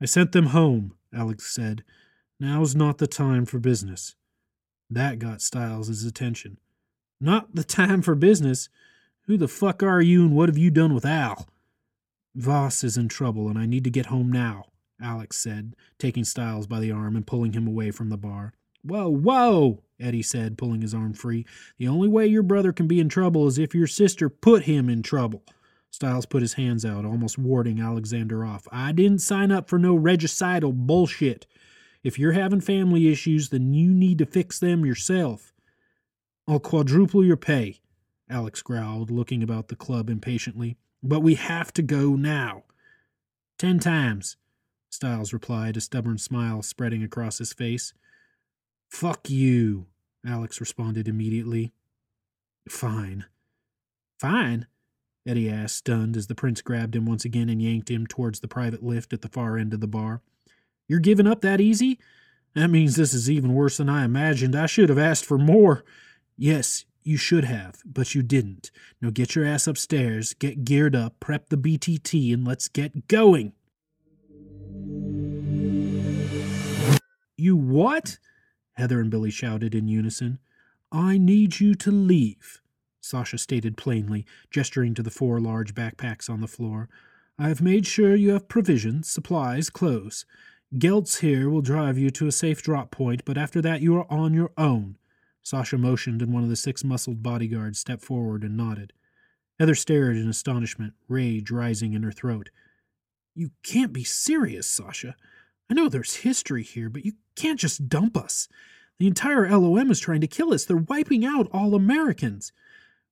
I 0.00 0.04
sent 0.04 0.32
them 0.32 0.46
home, 0.46 0.94
Alex 1.12 1.52
said. 1.52 1.84
Now's 2.38 2.74
not 2.74 2.98
the 2.98 3.06
time 3.06 3.46
for 3.46 3.58
business. 3.58 4.14
That 4.90 5.18
got 5.18 5.42
Stiles' 5.42 6.04
attention. 6.04 6.58
Not 7.20 7.54
the 7.54 7.64
time 7.64 8.02
for 8.02 8.14
business? 8.14 8.68
Who 9.26 9.36
the 9.36 9.48
fuck 9.48 9.82
are 9.82 10.00
you 10.00 10.22
and 10.22 10.34
what 10.34 10.48
have 10.48 10.58
you 10.58 10.70
done 10.70 10.94
with 10.94 11.04
Al? 11.04 11.48
Voss 12.34 12.84
is 12.84 12.96
in 12.96 13.08
trouble 13.08 13.48
and 13.48 13.58
I 13.58 13.66
need 13.66 13.84
to 13.84 13.90
get 13.90 14.06
home 14.06 14.30
now, 14.30 14.66
Alex 15.02 15.36
said, 15.36 15.74
taking 15.98 16.24
Stiles 16.24 16.66
by 16.66 16.80
the 16.80 16.92
arm 16.92 17.16
and 17.16 17.26
pulling 17.26 17.52
him 17.52 17.66
away 17.66 17.90
from 17.90 18.08
the 18.08 18.16
bar. 18.16 18.52
Whoa, 18.82 19.08
whoa, 19.08 19.82
Eddie 19.98 20.22
said, 20.22 20.56
pulling 20.56 20.80
his 20.80 20.94
arm 20.94 21.12
free. 21.12 21.44
The 21.78 21.88
only 21.88 22.08
way 22.08 22.26
your 22.26 22.44
brother 22.44 22.72
can 22.72 22.86
be 22.86 23.00
in 23.00 23.08
trouble 23.08 23.46
is 23.48 23.58
if 23.58 23.74
your 23.74 23.88
sister 23.88 24.28
put 24.28 24.64
him 24.64 24.88
in 24.88 25.02
trouble. 25.02 25.42
Stiles 25.90 26.26
put 26.26 26.42
his 26.42 26.54
hands 26.54 26.84
out, 26.84 27.04
almost 27.04 27.38
warding 27.38 27.80
Alexander 27.80 28.44
off. 28.44 28.68
I 28.70 28.92
didn't 28.92 29.18
sign 29.20 29.50
up 29.50 29.68
for 29.68 29.78
no 29.78 29.98
regicidal 29.98 30.72
bullshit. 30.72 31.46
If 32.04 32.18
you're 32.18 32.32
having 32.32 32.60
family 32.60 33.08
issues, 33.08 33.48
then 33.48 33.74
you 33.74 33.92
need 33.92 34.18
to 34.18 34.26
fix 34.26 34.60
them 34.60 34.86
yourself. 34.86 35.52
I'll 36.48 36.58
quadruple 36.58 37.22
your 37.22 37.36
pay, 37.36 37.78
Alex 38.30 38.62
growled, 38.62 39.10
looking 39.10 39.42
about 39.42 39.68
the 39.68 39.76
club 39.76 40.08
impatiently. 40.08 40.78
But 41.02 41.20
we 41.20 41.34
have 41.34 41.74
to 41.74 41.82
go 41.82 42.16
now. 42.16 42.64
Ten 43.58 43.78
times, 43.78 44.36
Stiles 44.88 45.34
replied, 45.34 45.76
a 45.76 45.80
stubborn 45.82 46.16
smile 46.16 46.62
spreading 46.62 47.02
across 47.02 47.36
his 47.36 47.52
face. 47.52 47.92
Fuck 48.88 49.28
you, 49.28 49.86
Alex 50.26 50.58
responded 50.58 51.06
immediately. 51.06 51.72
Fine. 52.66 53.26
Fine? 54.18 54.66
Eddie 55.26 55.50
asked, 55.50 55.76
stunned, 55.76 56.16
as 56.16 56.28
the 56.28 56.34
prince 56.34 56.62
grabbed 56.62 56.96
him 56.96 57.04
once 57.04 57.26
again 57.26 57.50
and 57.50 57.60
yanked 57.60 57.90
him 57.90 58.06
towards 58.06 58.40
the 58.40 58.48
private 58.48 58.82
lift 58.82 59.12
at 59.12 59.20
the 59.20 59.28
far 59.28 59.58
end 59.58 59.74
of 59.74 59.80
the 59.80 59.86
bar. 59.86 60.22
You're 60.88 61.00
giving 61.00 61.26
up 61.26 61.42
that 61.42 61.60
easy? 61.60 61.98
That 62.54 62.68
means 62.68 62.96
this 62.96 63.12
is 63.12 63.30
even 63.30 63.52
worse 63.52 63.76
than 63.76 63.90
I 63.90 64.06
imagined. 64.06 64.56
I 64.56 64.64
should 64.64 64.88
have 64.88 64.98
asked 64.98 65.26
for 65.26 65.36
more. 65.36 65.84
Yes, 66.40 66.84
you 67.02 67.16
should 67.16 67.44
have, 67.44 67.82
but 67.84 68.14
you 68.14 68.22
didn't. 68.22 68.70
Now 69.02 69.10
get 69.10 69.34
your 69.34 69.44
ass 69.44 69.66
upstairs, 69.66 70.34
get 70.34 70.64
geared 70.64 70.94
up, 70.94 71.18
prep 71.18 71.48
the 71.48 71.56
BTT, 71.56 72.32
and 72.32 72.46
let's 72.46 72.68
get 72.68 73.08
going. 73.08 73.54
You 77.36 77.56
what? 77.56 78.18
Heather 78.74 79.00
and 79.00 79.10
Billy 79.10 79.30
shouted 79.30 79.74
in 79.74 79.88
unison. 79.88 80.38
I 80.92 81.18
need 81.18 81.58
you 81.58 81.74
to 81.74 81.90
leave, 81.90 82.60
Sasha 83.00 83.36
stated 83.36 83.76
plainly, 83.76 84.24
gesturing 84.48 84.94
to 84.94 85.02
the 85.02 85.10
four 85.10 85.40
large 85.40 85.74
backpacks 85.74 86.30
on 86.30 86.40
the 86.40 86.46
floor. 86.46 86.88
I 87.36 87.48
have 87.48 87.60
made 87.60 87.84
sure 87.84 88.14
you 88.14 88.30
have 88.30 88.48
provisions, 88.48 89.10
supplies, 89.10 89.70
clothes. 89.70 90.24
Geltz 90.76 91.18
here 91.18 91.50
will 91.50 91.62
drive 91.62 91.98
you 91.98 92.10
to 92.10 92.28
a 92.28 92.32
safe 92.32 92.62
drop 92.62 92.92
point, 92.92 93.24
but 93.24 93.36
after 93.36 93.60
that 93.62 93.80
you 93.80 93.96
are 93.96 94.06
on 94.08 94.34
your 94.34 94.52
own. 94.56 94.98
Sasha 95.48 95.78
motioned, 95.78 96.20
and 96.20 96.30
one 96.30 96.42
of 96.42 96.50
the 96.50 96.56
six 96.56 96.84
muscled 96.84 97.22
bodyguards 97.22 97.78
stepped 97.78 98.02
forward 98.04 98.44
and 98.44 98.54
nodded. 98.54 98.92
Heather 99.58 99.74
stared 99.74 100.18
in 100.18 100.28
astonishment, 100.28 100.92
rage 101.08 101.50
rising 101.50 101.94
in 101.94 102.02
her 102.02 102.12
throat. 102.12 102.50
You 103.34 103.52
can't 103.62 103.94
be 103.94 104.04
serious, 104.04 104.66
Sasha. 104.66 105.16
I 105.70 105.74
know 105.74 105.88
there's 105.88 106.16
history 106.16 106.62
here, 106.62 106.90
but 106.90 107.06
you 107.06 107.12
can't 107.34 107.58
just 107.58 107.88
dump 107.88 108.14
us. 108.14 108.46
The 108.98 109.06
entire 109.06 109.48
LOM 109.48 109.90
is 109.90 110.00
trying 110.00 110.20
to 110.20 110.26
kill 110.26 110.52
us. 110.52 110.66
They're 110.66 110.76
wiping 110.76 111.24
out 111.24 111.48
all 111.50 111.74
Americans. 111.74 112.52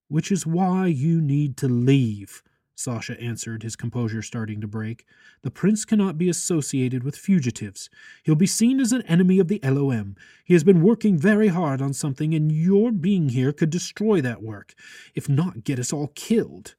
Which 0.09 0.31
is 0.31 0.47
why 0.47 0.88
you 0.88 1.23
need 1.23 1.57
to 1.57 1.69
leave, 1.69 2.43
Sasha 2.76 3.18
answered, 3.18 3.62
his 3.62 3.75
composure 3.75 4.21
starting 4.21 4.61
to 4.61 4.68
break. 4.68 5.06
The 5.42 5.50
prince 5.50 5.87
cannot 5.87 6.18
be 6.18 6.28
associated 6.28 7.02
with 7.02 7.16
fugitives. 7.16 7.88
He'll 8.23 8.35
be 8.35 8.47
seen 8.47 8.80
as 8.80 8.92
an 8.92 9.02
enemy 9.02 9.38
of 9.38 9.49
the 9.49 9.61
LOM. 9.64 10.14
He 10.45 10.52
has 10.52 10.62
been 10.62 10.83
working 10.83 11.18
very 11.18 11.49
hard 11.49 11.80
on 11.80 11.95
something, 11.95 12.35
and 12.35 12.52
your 12.52 12.92
being 12.92 13.30
here 13.30 13.52
could 13.52 13.71
destroy 13.71 14.21
that 14.21 14.42
work, 14.42 14.75
if 15.14 15.26
not 15.26 15.64
get 15.64 15.78
us 15.78 15.92
all 15.92 16.09
killed. 16.14 16.75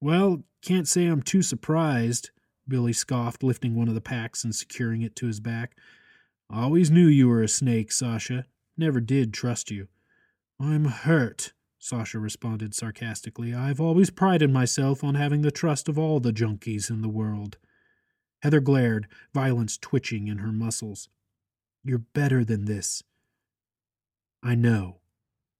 Well, 0.00 0.42
can't 0.60 0.88
say 0.88 1.06
I'm 1.06 1.22
too 1.22 1.40
surprised, 1.42 2.30
Billy 2.66 2.92
scoffed, 2.92 3.44
lifting 3.44 3.76
one 3.76 3.88
of 3.88 3.94
the 3.94 4.00
packs 4.00 4.42
and 4.42 4.54
securing 4.54 5.02
it 5.02 5.14
to 5.16 5.26
his 5.26 5.38
back. 5.38 5.76
Always 6.50 6.90
knew 6.90 7.06
you 7.06 7.28
were 7.28 7.42
a 7.42 7.48
snake, 7.48 7.92
Sasha. 7.92 8.46
Never 8.76 9.00
did 9.00 9.32
trust 9.32 9.70
you. 9.70 9.86
I'm 10.58 10.86
hurt, 10.86 11.52
Sasha 11.78 12.18
responded 12.18 12.74
sarcastically. 12.74 13.54
I've 13.54 13.80
always 13.80 14.10
prided 14.10 14.50
myself 14.50 15.04
on 15.04 15.14
having 15.14 15.42
the 15.42 15.50
trust 15.50 15.88
of 15.88 15.98
all 15.98 16.20
the 16.20 16.32
junkies 16.32 16.90
in 16.90 17.02
the 17.02 17.08
world. 17.08 17.58
Heather 18.42 18.60
glared, 18.60 19.06
violence 19.32 19.78
twitching 19.78 20.28
in 20.28 20.38
her 20.38 20.52
muscles. 20.52 21.08
You're 21.84 21.98
better 21.98 22.44
than 22.44 22.64
this. 22.64 23.02
I 24.42 24.54
know, 24.54 25.00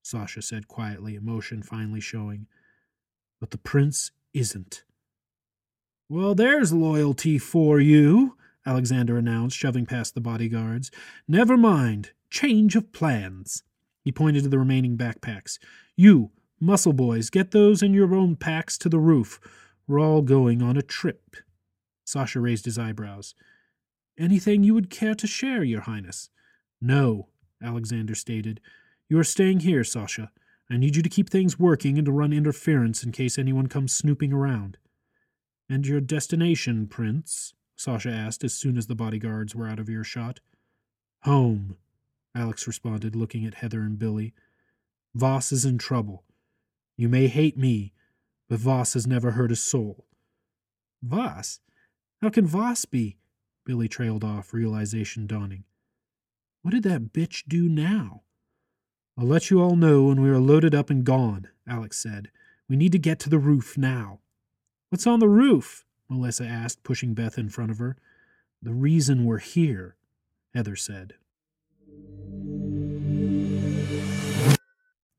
Sasha 0.02 0.42
said 0.42 0.68
quietly, 0.68 1.14
emotion 1.14 1.62
finally 1.62 2.00
showing. 2.00 2.46
But 3.40 3.50
the 3.50 3.58
prince 3.58 4.12
isn't. 4.32 4.85
Well, 6.08 6.35
there's 6.35 6.73
loyalty 6.73 7.38
for 7.38 7.80
you, 7.80 8.37
Alexander 8.64 9.16
announced, 9.16 9.56
shoving 9.56 9.87
past 9.87 10.14
the 10.14 10.20
bodyguards. 10.20 10.90
Never 11.26 11.56
mind. 11.56 12.11
Change 12.30 12.76
of 12.76 12.92
plans. 12.92 13.62
He 14.02 14.12
pointed 14.12 14.44
to 14.44 14.49
the 14.49 14.58
remaining 14.58 14.96
backpacks. 14.96 15.58
You, 15.96 16.30
muscle 16.60 16.92
boys, 16.92 17.30
get 17.30 17.52
those 17.52 17.82
in 17.82 17.94
your 17.94 18.14
own 18.14 18.36
packs 18.36 18.76
to 18.78 18.88
the 18.88 18.98
roof. 18.98 19.40
We're 19.88 20.00
all 20.00 20.22
going 20.22 20.62
on 20.62 20.76
a 20.76 20.82
trip. 20.82 21.36
Sasha 22.04 22.38
raised 22.38 22.66
his 22.66 22.78
eyebrows. 22.78 23.34
Anything 24.18 24.62
you 24.62 24.74
would 24.74 24.90
care 24.90 25.14
to 25.14 25.26
share, 25.26 25.64
Your 25.64 25.82
Highness? 25.82 26.30
No, 26.80 27.28
Alexander 27.62 28.14
stated. 28.14 28.60
You 29.08 29.18
are 29.18 29.24
staying 29.24 29.60
here, 29.60 29.84
Sasha. 29.84 30.30
I 30.70 30.76
need 30.76 30.96
you 30.96 31.02
to 31.02 31.08
keep 31.08 31.30
things 31.30 31.58
working 31.58 31.96
and 31.96 32.04
to 32.06 32.12
run 32.12 32.32
interference 32.32 33.02
in 33.02 33.12
case 33.12 33.38
anyone 33.38 33.68
comes 33.68 33.94
snooping 33.94 34.32
around. 34.32 34.78
And 35.68 35.86
your 35.86 36.00
destination, 36.00 36.86
Prince? 36.86 37.54
Sasha 37.76 38.10
asked 38.10 38.42
as 38.42 38.54
soon 38.54 38.76
as 38.76 38.86
the 38.86 38.94
bodyguards 38.94 39.54
were 39.54 39.68
out 39.68 39.78
of 39.78 39.88
earshot. 39.88 40.40
Home, 41.22 41.76
Alex 42.34 42.66
responded, 42.66 43.14
looking 43.14 43.44
at 43.44 43.54
Heather 43.54 43.80
and 43.80 43.98
Billy. 43.98 44.34
Voss 45.16 45.50
is 45.50 45.64
in 45.64 45.78
trouble. 45.78 46.25
You 46.99 47.08
may 47.08 47.28
hate 47.28 47.56
me, 47.56 47.94
but 48.50 48.58
Voss 48.58 48.92
has 48.92 49.06
never 49.06 49.30
hurt 49.30 49.50
a 49.50 49.56
soul. 49.56 50.04
Voss? 51.02 51.61
How 52.20 52.28
can 52.28 52.46
Voss 52.46 52.85
be? 52.85 53.16
Billy 53.64 53.88
trailed 53.88 54.23
off, 54.23 54.52
realization 54.52 55.26
dawning. 55.26 55.64
What 56.61 56.73
did 56.73 56.82
that 56.82 57.14
bitch 57.14 57.44
do 57.49 57.66
now? 57.66 58.25
I'll 59.16 59.26
let 59.26 59.50
you 59.50 59.62
all 59.62 59.75
know 59.75 60.04
when 60.04 60.20
we 60.20 60.28
are 60.28 60.38
loaded 60.38 60.75
up 60.75 60.90
and 60.90 61.02
gone, 61.02 61.49
Alex 61.66 61.99
said. 61.99 62.30
We 62.68 62.76
need 62.76 62.92
to 62.92 62.99
get 62.99 63.18
to 63.20 63.30
the 63.30 63.38
roof 63.38 63.78
now. 63.78 64.20
What's 64.90 65.06
on 65.06 65.20
the 65.20 65.28
roof? 65.28 65.87
Melissa 66.11 66.44
asked, 66.44 66.82
pushing 66.85 67.14
Beth 67.14 67.38
in 67.38 67.49
front 67.49 67.70
of 67.70 67.78
her. 67.78 67.96
The 68.61 68.75
reason 68.75 69.25
we're 69.25 69.38
here, 69.38 69.96
Heather 70.54 70.76
said. 70.76 71.14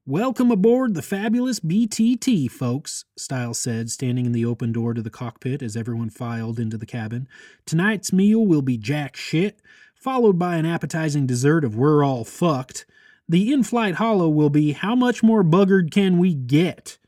Welcome 0.10 0.52
aboard 0.52 0.94
the 0.94 1.02
fabulous 1.02 1.60
BTT, 1.60 2.50
folks, 2.50 3.04
Stiles 3.18 3.60
said, 3.60 3.92
standing 3.92 4.26
in 4.26 4.32
the 4.32 4.46
open 4.46 4.72
door 4.72 4.94
to 4.94 5.02
the 5.02 5.10
cockpit 5.10 5.62
as 5.62 5.76
everyone 5.76 6.10
filed 6.10 6.62
into 6.62 6.78
the 6.78 6.86
cabin. 6.86 7.28
Tonight's 7.66 8.14
meal 8.14 8.46
will 8.46 8.62
be 8.62 8.78
jack 8.78 9.18
shit, 9.18 9.62
followed 9.94 10.40
by 10.40 10.56
an 10.56 10.66
appetizing 10.66 11.28
dessert 11.28 11.66
of 11.66 11.76
We're 11.76 12.06
All 12.06 12.24
Fucked. 12.24 12.86
The 13.28 13.52
in 13.52 13.64
flight 13.64 13.96
holo 13.96 14.30
will 14.30 14.50
be 14.50 14.72
How 14.72 14.96
much 14.96 15.24
more 15.24 15.44
buggered 15.44 15.92
can 15.92 16.18
we 16.20 16.34
get? 16.34 17.00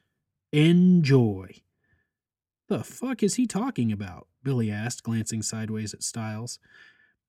Enjoy. 0.52 1.52
The 2.68 2.84
fuck 2.84 3.24
is 3.24 3.36
he 3.36 3.48
talking 3.48 3.94
about? 3.94 4.28
Billy 4.44 4.70
asked, 4.70 5.04
glancing 5.04 5.42
sideways 5.42 5.94
at 5.94 6.04
Stiles. 6.04 6.60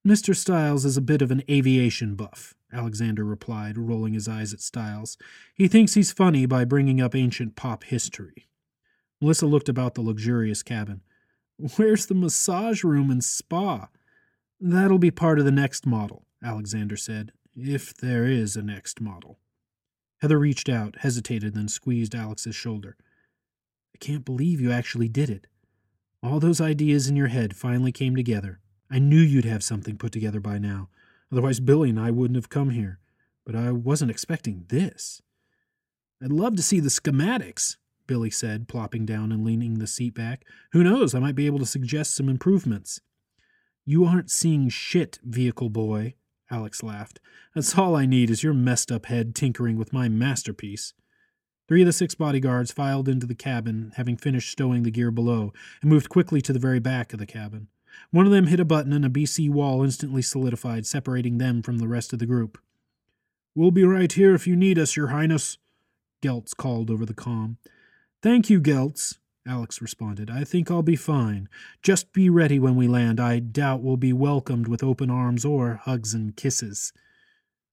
Mr. 0.07 0.35
Stiles 0.35 0.87
is 0.87 0.97
a 0.97 1.02
bit 1.02 1.21
of 1.21 1.30
an 1.30 1.42
aviation 1.50 2.14
buff, 2.14 2.54
Alexander 2.73 3.23
replied, 3.23 3.76
rolling 3.76 4.14
his 4.14 4.28
eyes 4.28 4.54
at 4.54 4.61
Stiles. 4.61 5.19
He 5.54 5.69
thinks 5.69 5.92
he's 5.92 6.11
funny 6.11 6.47
by 6.47 6.64
bringing 6.64 7.02
up 7.02 7.14
ancient 7.14 7.54
pop 7.54 7.85
history. 7.85 8.49
Melissa 9.21 9.47
looked 9.47 9.69
about 9.69 9.95
the 9.95 10.00
luxurious 10.00 10.62
cabin. 10.62 11.02
Where's 11.76 12.07
the 12.07 12.14
massage 12.14 12.83
room 12.83 13.11
and 13.11 13.23
spa? 13.23 13.88
That'll 14.59 14.99
be 14.99 15.11
part 15.11 15.38
of 15.38 15.45
the 15.45 15.50
next 15.50 15.85
model, 15.85 16.25
Alexander 16.42 16.97
said, 16.97 17.33
if 17.54 17.92
there 17.95 18.25
is 18.25 18.57
a 18.57 18.62
next 18.62 19.02
model. 19.02 19.38
Heather 20.23 20.38
reached 20.38 20.71
out, 20.71 20.97
hesitated, 21.00 21.54
then 21.54 21.69
squeezed 21.69 22.14
Alex's 22.14 22.57
shoulder. 22.57 22.97
I 23.95 23.99
can't 23.99 24.25
believe 24.25 24.62
you 24.62 24.73
actually 24.73 25.09
did 25.09 25.28
it. 25.28 25.47
All 26.23 26.40
those 26.40 26.61
ideas 26.61 27.07
in 27.07 27.16
your 27.16 27.28
head 27.28 27.54
finally 27.54 27.92
came 27.92 28.16
together. 28.16 28.61
I 28.90 28.99
knew 28.99 29.20
you'd 29.20 29.44
have 29.44 29.62
something 29.62 29.97
put 29.97 30.12
together 30.12 30.40
by 30.40 30.59
now. 30.59 30.88
Otherwise, 31.30 31.61
Billy 31.61 31.90
and 31.90 32.00
I 32.00 32.11
wouldn't 32.11 32.37
have 32.37 32.49
come 32.49 32.70
here. 32.70 32.99
But 33.47 33.54
I 33.54 33.70
wasn't 33.70 34.11
expecting 34.11 34.64
this. 34.68 35.23
I'd 36.23 36.32
love 36.32 36.56
to 36.56 36.62
see 36.62 36.80
the 36.80 36.88
schematics, 36.88 37.76
Billy 38.06 38.30
said, 38.30 38.68
plopping 38.68 39.06
down 39.06 39.32
and 39.32 39.44
leaning 39.44 39.78
the 39.78 39.87
seat 39.87 40.14
back. 40.14 40.44
Who 40.73 40.85
knows, 40.85 41.14
I 41.14 41.20
might 41.20 41.35
be 41.35 41.47
able 41.47 41.59
to 41.61 41.66
suggest 41.66 42.14
some 42.14 42.28
improvements. 42.28 43.00
You 43.87 44.04
aren't 44.04 44.30
seeing 44.30 44.68
shit, 44.68 45.18
vehicle 45.23 45.70
boy, 45.70 46.14
Alex 46.50 46.82
laughed. 46.82 47.20
That's 47.54 47.78
all 47.78 47.97
I 47.97 48.06
need 48.06 48.28
is 48.28 48.42
your 48.42 48.52
messed 48.52 48.92
up 48.92 49.06
head 49.06 49.35
tinkering 49.35 49.76
with 49.76 49.92
my 49.92 50.09
masterpiece. 50.09 50.92
Three 51.68 51.82
of 51.82 51.87
the 51.87 51.92
six 51.92 52.14
bodyguards 52.16 52.73
filed 52.73 53.09
into 53.09 53.26
the 53.26 53.35
cabin, 53.35 53.92
having 53.94 54.16
finished 54.16 54.50
stowing 54.50 54.82
the 54.82 54.90
gear 54.90 55.12
below, 55.12 55.52
and 55.80 55.90
moved 55.90 56.09
quickly 56.09 56.40
to 56.42 56.52
the 56.52 56.59
very 56.59 56.80
back 56.80 57.12
of 57.12 57.20
the 57.20 57.26
cabin. 57.26 57.68
One 58.11 58.26
of 58.26 58.32
them 58.32 58.47
hit 58.47 58.61
a 58.61 58.64
button, 58.64 58.92
and 58.92 59.04
a 59.04 59.09
BC 59.09 59.50
wall 59.50 59.82
instantly 59.82 60.23
solidified, 60.23 60.87
separating 60.87 61.38
them 61.38 61.62
from 61.62 61.78
the 61.78 61.88
rest 61.88 62.12
of 62.12 62.18
the 62.18 62.26
group. 62.26 62.59
We'll 63.54 63.70
be 63.70 63.85
right 63.85 64.11
here 64.11 64.35
if 64.35 64.47
you 64.47 64.56
need 64.56 64.78
us, 64.78 64.97
Your 64.97 65.09
Highness, 65.09 65.59
Geltz 66.23 66.56
called 66.56 66.90
over 66.90 67.04
the 67.04 67.14
com. 67.14 67.59
Thank 68.23 68.50
you, 68.50 68.61
Geltz, 68.61 69.18
Alex 69.47 69.80
responded. 69.80 70.30
I 70.30 70.44
think 70.44 70.70
I'll 70.70 70.82
be 70.82 70.97
fine. 70.97 71.49
Just 71.82 72.12
be 72.12 72.28
ready 72.28 72.59
when 72.59 72.76
we 72.76 72.87
land. 72.87 73.18
I 73.18 73.38
doubt 73.38 73.82
we'll 73.82 73.97
be 73.97 74.12
welcomed 74.12 74.68
with 74.68 74.82
open 74.82 75.11
arms 75.11 75.44
or 75.44 75.80
hugs 75.85 76.14
and 76.14 76.37
kisses. 76.37 76.92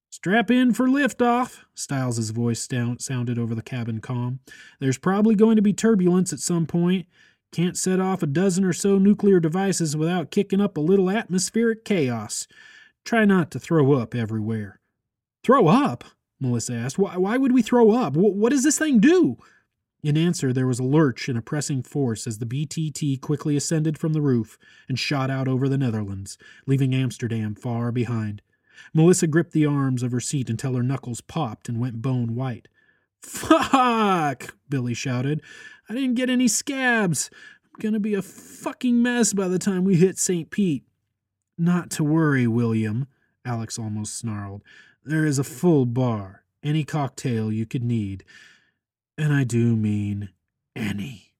Strap 0.09 0.49
in 0.49 0.73
for 0.73 0.87
liftoff, 0.87 1.65
Stiles's 1.75 2.31
voice 2.31 2.67
sounded 2.99 3.37
over 3.37 3.53
the 3.53 3.61
cabin 3.61 3.99
com. 3.99 4.39
There's 4.79 4.97
probably 4.97 5.35
going 5.35 5.57
to 5.57 5.61
be 5.61 5.73
turbulence 5.73 6.31
at 6.31 6.39
some 6.39 6.65
point. 6.65 7.05
Can't 7.51 7.77
set 7.77 7.99
off 7.99 8.21
a 8.21 8.27
dozen 8.27 8.63
or 8.63 8.73
so 8.73 8.97
nuclear 8.97 9.39
devices 9.39 9.95
without 9.95 10.31
kicking 10.31 10.61
up 10.61 10.77
a 10.77 10.81
little 10.81 11.09
atmospheric 11.09 11.85
chaos. 11.85 12.47
Try 13.05 13.25
not 13.25 13.51
to 13.51 13.59
throw 13.59 13.93
up 13.93 14.13
everywhere. 14.13 14.79
Throw 15.43 15.67
up? 15.67 16.03
Melissa 16.39 16.73
asked. 16.73 16.99
Why, 16.99 17.17
why 17.17 17.37
would 17.37 17.53
we 17.53 17.61
throw 17.61 17.91
up? 17.91 18.13
W- 18.13 18.33
what 18.33 18.51
does 18.51 18.63
this 18.63 18.77
thing 18.77 18.99
do? 18.99 19.37
In 20.03 20.17
answer, 20.17 20.53
there 20.53 20.67
was 20.67 20.79
a 20.79 20.83
lurch 20.83 21.27
and 21.27 21.37
a 21.37 21.41
pressing 21.41 21.81
force 21.81 22.27
as 22.27 22.37
the 22.37 22.45
BTT 22.45 23.19
quickly 23.19 23.57
ascended 23.57 23.97
from 23.97 24.13
the 24.13 24.21
roof 24.21 24.57
and 24.87 24.99
shot 24.99 25.31
out 25.31 25.47
over 25.47 25.67
the 25.67 25.77
Netherlands, 25.77 26.37
leaving 26.67 26.93
Amsterdam 26.93 27.55
far 27.55 27.91
behind. 27.91 28.41
Melissa 28.93 29.25
gripped 29.25 29.53
the 29.53 29.65
arms 29.65 30.03
of 30.03 30.11
her 30.11 30.19
seat 30.19 30.49
until 30.49 30.75
her 30.75 30.83
knuckles 30.83 31.21
popped 31.21 31.67
and 31.67 31.79
went 31.79 32.01
bone 32.01 32.35
white. 32.35 32.67
Fuck! 33.21 34.55
Billy 34.69 34.93
shouted. 34.93 35.41
I 35.89 35.93
didn't 35.93 36.15
get 36.15 36.29
any 36.29 36.47
scabs. 36.47 37.29
I'm 37.65 37.79
gonna 37.79 37.99
be 37.99 38.13
a 38.13 38.21
fucking 38.21 39.01
mess 39.01 39.33
by 39.33 39.47
the 39.47 39.59
time 39.59 39.83
we 39.83 39.95
hit 39.95 40.17
St. 40.17 40.49
Pete. 40.49 40.83
Not 41.57 41.89
to 41.91 42.03
worry, 42.03 42.47
William, 42.47 43.07
Alex 43.43 43.79
almost 43.79 44.17
snarled. 44.17 44.61
There 45.03 45.25
is 45.25 45.39
a 45.39 45.43
full 45.43 45.85
bar, 45.85 46.43
any 46.63 46.83
cocktail 46.83 47.51
you 47.51 47.65
could 47.65 47.83
need. 47.83 48.23
And 49.17 49.33
I 49.33 49.43
do 49.43 49.75
mean 49.75 50.29
any. 50.75 51.33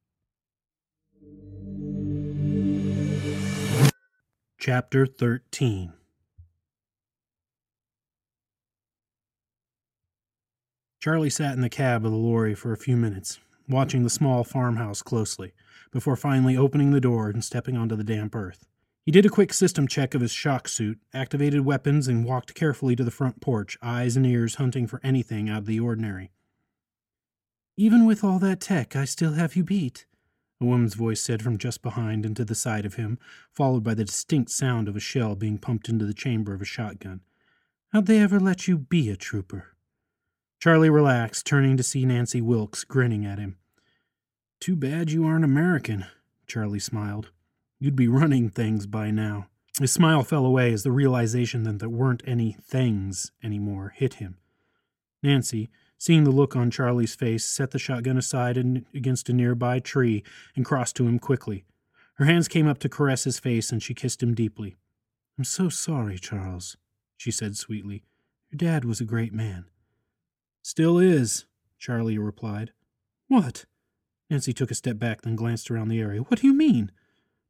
Chapter 4.58 5.06
13 5.06 5.94
Charlie 11.08 11.30
sat 11.30 11.54
in 11.54 11.62
the 11.62 11.70
cab 11.70 12.06
of 12.06 12.12
the 12.12 12.18
lorry 12.18 12.54
for 12.54 12.74
a 12.74 12.78
few 12.78 12.98
minutes, 12.98 13.40
watching 13.70 14.04
the 14.04 14.10
small 14.10 14.44
farmhouse 14.44 15.02
closely, 15.02 15.54
before 15.90 16.18
finally 16.18 16.58
opening 16.58 16.92
the 16.92 17.00
door 17.00 17.30
and 17.30 17.42
stepping 17.46 17.78
onto 17.78 17.96
the 17.96 18.04
damp 18.04 18.36
earth. 18.36 18.68
He 19.06 19.12
did 19.14 19.26
a 19.26 19.30
quick 19.30 19.54
system 19.54 19.88
check 19.88 20.14
of 20.14 20.20
his 20.20 20.34
shock 20.34 20.68
suit, 20.68 21.00
activated 21.14 21.62
weapons, 21.62 22.10
and 22.10 22.26
walked 22.26 22.56
carefully 22.56 22.94
to 22.98 23.06
the 23.06 23.10
front 23.10 23.40
porch, 23.40 23.78
eyes 23.82 24.18
and 24.18 24.26
ears 24.26 24.56
hunting 24.56 24.86
for 24.86 25.00
anything 25.02 25.48
out 25.50 25.60
of 25.60 25.66
the 25.66 25.80
ordinary. 25.80 26.30
Even 27.78 28.06
with 28.06 28.22
all 28.22 28.38
that 28.40 28.60
tech, 28.60 28.94
I 28.94 29.06
still 29.06 29.32
have 29.32 29.56
you 29.56 29.64
beat, 29.64 30.06
a 30.60 30.66
woman's 30.66 30.96
voice 30.96 31.22
said 31.22 31.42
from 31.42 31.58
just 31.58 31.82
behind 31.82 32.26
and 32.26 32.36
to 32.36 32.44
the 32.44 32.54
side 32.54 32.86
of 32.86 32.96
him, 32.96 33.18
followed 33.50 33.82
by 33.86 33.94
the 33.94 34.04
distinct 34.04 34.52
sound 34.52 34.90
of 34.90 34.98
a 34.98 35.00
shell 35.00 35.38
being 35.38 35.58
pumped 35.58 35.88
into 35.88 36.04
the 36.04 36.14
chamber 36.14 36.54
of 36.54 36.62
a 36.62 36.66
shotgun. 36.66 37.22
How'd 37.94 38.08
they 38.08 38.20
ever 38.20 38.42
let 38.42 38.68
you 38.68 38.78
be 38.78 39.10
a 39.10 39.16
trooper? 39.16 39.77
Charlie 40.60 40.90
relaxed, 40.90 41.46
turning 41.46 41.78
to 41.78 41.84
see 41.84 42.06
Nancy 42.06 42.42
Wilkes 42.42 42.84
grinning 42.84 43.26
at 43.26 43.40
him. 43.40 43.58
Too 44.60 44.76
bad 44.76 45.12
you 45.12 45.26
aren't 45.26 45.46
American, 45.46 46.06
Charlie 46.48 46.80
smiled. 46.80 47.32
You'd 47.80 47.96
be 47.96 48.08
running 48.08 48.50
things 48.50 48.88
by 48.88 49.12
now. 49.12 49.48
His 49.80 49.92
smile 49.92 50.24
fell 50.24 50.46
away 50.46 50.74
as 50.74 50.84
the 50.84 50.92
realization 50.92 51.64
that 51.64 51.80
there 51.80 51.90
weren't 51.90 52.24
any 52.26 52.58
things 52.64 53.32
anymore 53.44 53.94
hit 53.96 54.16
him. 54.16 54.38
Nancy, 55.22 55.70
Seeing 56.00 56.26
the 56.26 56.32
look 56.32 56.56
on 56.56 56.70
Charlie's 56.70 57.16
face, 57.16 57.44
set 57.44 57.72
the 57.72 57.80
shotgun 57.80 58.18
aside 58.18 58.56
and 58.56 58.86
against 58.94 59.30
a 59.30 59.34
nearby 59.34 59.80
tree 59.80 60.24
and 60.56 60.64
crossed 60.64 60.96
to 60.98 61.08
him 61.08 61.18
quickly. 61.18 61.66
Her 62.16 62.26
hands 62.26 62.48
came 62.48 62.68
up 62.68 62.78
to 62.80 62.90
caress 62.90 63.24
his 63.24 63.40
face, 63.40 63.72
and 63.72 63.82
she 63.82 63.94
kissed 63.94 64.22
him 64.22 64.36
deeply. 64.36 64.78
I'm 65.38 65.44
so 65.44 65.70
sorry, 65.70 66.18
Charles, 66.18 66.78
she 67.16 67.32
said 67.32 67.58
sweetly. 67.58 68.04
Your 68.52 68.58
dad 68.58 68.86
was 68.86 69.02
a 69.02 69.06
great 69.06 69.34
man. 69.34 69.66
Still 70.68 71.00
is, 71.00 71.46
Charlie 71.80 72.18
replied. 72.18 72.74
What? 73.30 73.64
Nancy 74.30 74.52
took 74.52 74.70
a 74.70 74.76
step 74.76 75.00
back, 75.00 75.22
then 75.22 75.38
glanced 75.38 75.72
around 75.72 75.88
the 75.88 76.02
area. 76.02 76.20
What 76.20 76.42
do 76.42 76.48
you 76.48 76.54
mean? 76.54 76.92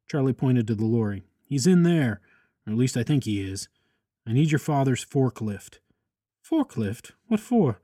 Charlie 0.08 0.32
pointed 0.32 0.68
to 0.68 0.76
the 0.76 0.84
lorry. 0.84 1.24
He's 1.44 1.66
in 1.66 1.82
there, 1.82 2.20
or 2.64 2.72
at 2.72 2.78
least 2.78 2.96
I 2.96 3.02
think 3.02 3.24
he 3.24 3.40
is. 3.40 3.68
I 4.24 4.32
need 4.32 4.52
your 4.52 4.60
father's 4.60 5.04
forklift. 5.04 5.80
Forklift? 6.48 7.10
What 7.26 7.40
for? 7.40 7.80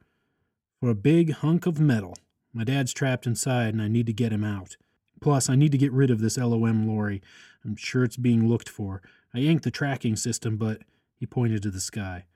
for 0.79 0.89
a 0.89 0.95
big 0.95 1.33
hunk 1.33 1.67
of 1.67 1.81
metal. 1.81 2.17
My 2.53 2.63
dad's 2.63 2.93
trapped 2.93 3.27
inside 3.27 3.75
and 3.75 3.83
I 3.83 3.89
need 3.89 4.07
to 4.07 4.13
get 4.13 4.33
him 4.33 4.45
out. 4.45 4.77
Plus, 5.21 5.51
I 5.51 5.57
need 5.57 5.73
to 5.73 5.79
get 5.79 5.91
rid 5.91 6.13
of 6.13 6.21
this 6.21 6.39
LOM 6.39 6.87
lorry. 6.87 7.21
I'm 7.65 7.75
sure 7.75 8.05
it's 8.05 8.17
being 8.17 8.49
looked 8.49 8.69
for. 8.69 9.03
I 9.35 9.39
yanked 9.39 9.65
the 9.65 9.73
tracking 9.73 10.15
system, 10.15 10.57
but 10.59 10.83
he 11.17 11.27
pointed 11.27 11.61
to 11.65 11.73
the 11.73 11.81
sky. 11.81 12.27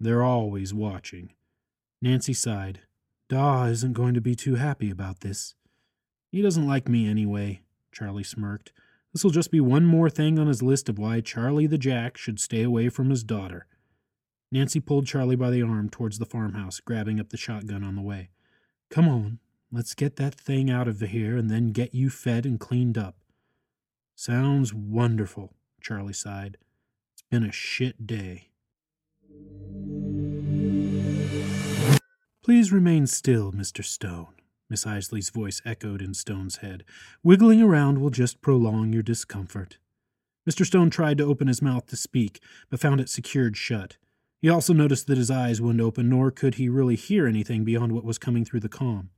They're 0.00 0.24
always 0.24 0.74
watching. 0.74 1.34
Nancy 2.02 2.32
sighed. 2.32 2.80
Daw 3.28 3.64
isn't 3.66 3.92
going 3.92 4.14
to 4.14 4.20
be 4.20 4.34
too 4.34 4.54
happy 4.54 4.90
about 4.90 5.20
this. 5.20 5.54
He 6.32 6.42
doesn't 6.42 6.66
like 6.66 6.88
me 6.88 7.08
anyway, 7.08 7.60
Charlie 7.92 8.24
smirked. 8.24 8.72
This'll 9.12 9.30
just 9.30 9.50
be 9.50 9.60
one 9.60 9.84
more 9.84 10.08
thing 10.08 10.38
on 10.38 10.46
his 10.46 10.62
list 10.62 10.88
of 10.88 10.98
why 10.98 11.20
Charlie 11.20 11.66
the 11.66 11.78
Jack 11.78 12.16
should 12.16 12.40
stay 12.40 12.62
away 12.62 12.88
from 12.88 13.10
his 13.10 13.24
daughter. 13.24 13.66
Nancy 14.52 14.80
pulled 14.80 15.06
Charlie 15.06 15.36
by 15.36 15.50
the 15.50 15.62
arm 15.62 15.90
towards 15.90 16.18
the 16.18 16.26
farmhouse, 16.26 16.80
grabbing 16.80 17.20
up 17.20 17.30
the 17.30 17.36
shotgun 17.36 17.84
on 17.84 17.96
the 17.96 18.02
way. 18.02 18.30
Come 18.88 19.08
on, 19.08 19.38
let's 19.70 19.94
get 19.94 20.16
that 20.16 20.34
thing 20.34 20.70
out 20.70 20.88
of 20.88 21.00
here 21.00 21.36
and 21.36 21.50
then 21.50 21.72
get 21.72 21.94
you 21.94 22.10
fed 22.10 22.46
and 22.46 22.58
cleaned 22.58 22.98
up. 22.98 23.16
Sounds 24.14 24.74
wonderful, 24.74 25.54
Charlie 25.80 26.12
sighed. 26.12 26.56
It's 27.12 27.22
been 27.30 27.44
a 27.44 27.52
shit 27.52 28.06
day. 28.06 28.48
Please 32.42 32.72
remain 32.72 33.06
still, 33.06 33.52
Mr. 33.52 33.84
Stone, 33.84 34.32
Miss 34.70 34.86
Isley's 34.86 35.28
voice 35.28 35.60
echoed 35.66 36.00
in 36.00 36.14
Stone's 36.14 36.56
head. 36.58 36.84
Wiggling 37.22 37.60
around 37.60 37.98
will 37.98 38.08
just 38.08 38.40
prolong 38.40 38.94
your 38.94 39.02
discomfort. 39.02 39.76
Mr. 40.48 40.64
Stone 40.64 40.88
tried 40.88 41.18
to 41.18 41.24
open 41.24 41.48
his 41.48 41.60
mouth 41.60 41.86
to 41.88 41.96
speak, 41.96 42.40
but 42.70 42.80
found 42.80 42.98
it 42.98 43.10
secured 43.10 43.58
shut. 43.58 43.98
He 44.40 44.48
also 44.48 44.72
noticed 44.72 45.06
that 45.06 45.18
his 45.18 45.30
eyes 45.30 45.60
wouldn't 45.60 45.82
open, 45.82 46.08
nor 46.08 46.30
could 46.30 46.54
he 46.54 46.70
really 46.70 46.96
hear 46.96 47.26
anything 47.26 47.62
beyond 47.62 47.92
what 47.92 48.04
was 48.04 48.16
coming 48.16 48.46
through 48.46 48.60
the 48.60 48.70
com. 48.70 49.10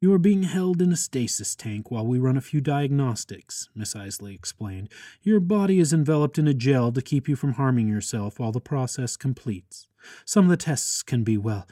You 0.00 0.12
are 0.12 0.18
being 0.18 0.42
held 0.42 0.82
in 0.82 0.90
a 0.90 0.96
stasis 0.96 1.54
tank 1.54 1.88
while 1.88 2.06
we 2.06 2.18
run 2.18 2.36
a 2.36 2.40
few 2.40 2.60
diagnostics, 2.60 3.68
Miss 3.76 3.94
Isley 3.94 4.34
explained. 4.34 4.88
Your 5.22 5.38
body 5.38 5.78
is 5.78 5.92
enveloped 5.92 6.36
in 6.36 6.48
a 6.48 6.54
gel 6.54 6.90
to 6.90 7.02
keep 7.02 7.28
you 7.28 7.36
from 7.36 7.52
harming 7.52 7.86
yourself 7.86 8.40
while 8.40 8.50
the 8.50 8.60
process 8.60 9.16
completes. 9.16 9.86
Some 10.24 10.46
of 10.46 10.50
the 10.50 10.56
tests 10.56 11.04
can 11.04 11.22
be, 11.22 11.36
well, 11.36 11.68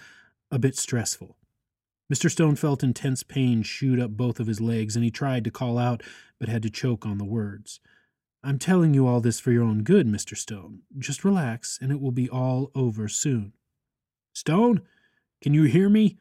a 0.51 0.59
bit 0.59 0.77
stressful. 0.77 1.37
Mr. 2.13 2.31
Stone 2.31 2.57
felt 2.57 2.83
intense 2.83 3.23
pain 3.23 3.63
shoot 3.63 4.01
up 4.01 4.13
both 4.13 4.41
of 4.41 4.47
his 4.47 4.61
legs, 4.61 4.97
and 4.97 5.05
he 5.05 5.11
tried 5.11 5.45
to 5.45 5.51
call 5.51 5.79
out, 5.79 6.03
but 6.39 6.49
had 6.49 6.63
to 6.63 6.71
choke 6.71 7.05
on 7.05 7.19
the 7.19 7.25
words. 7.25 7.81
I'm 8.43 8.59
telling 8.59 8.95
you 8.95 9.07
all 9.07 9.21
this 9.21 9.41
for 9.41 9.53
your 9.53 9.65
own 9.65 9.83
good, 9.83 10.07
Mr. 10.07 10.37
Stone. 10.37 10.81
Just 10.99 11.25
relax, 11.25 11.79
and 11.83 11.93
it 11.93 12.01
will 12.01 12.13
be 12.13 12.31
all 12.31 12.71
over 12.75 13.09
soon. 13.09 13.53
Stone, 14.33 14.83
can 15.43 15.53
you 15.53 15.65
hear 15.65 15.89
me? 15.89 16.17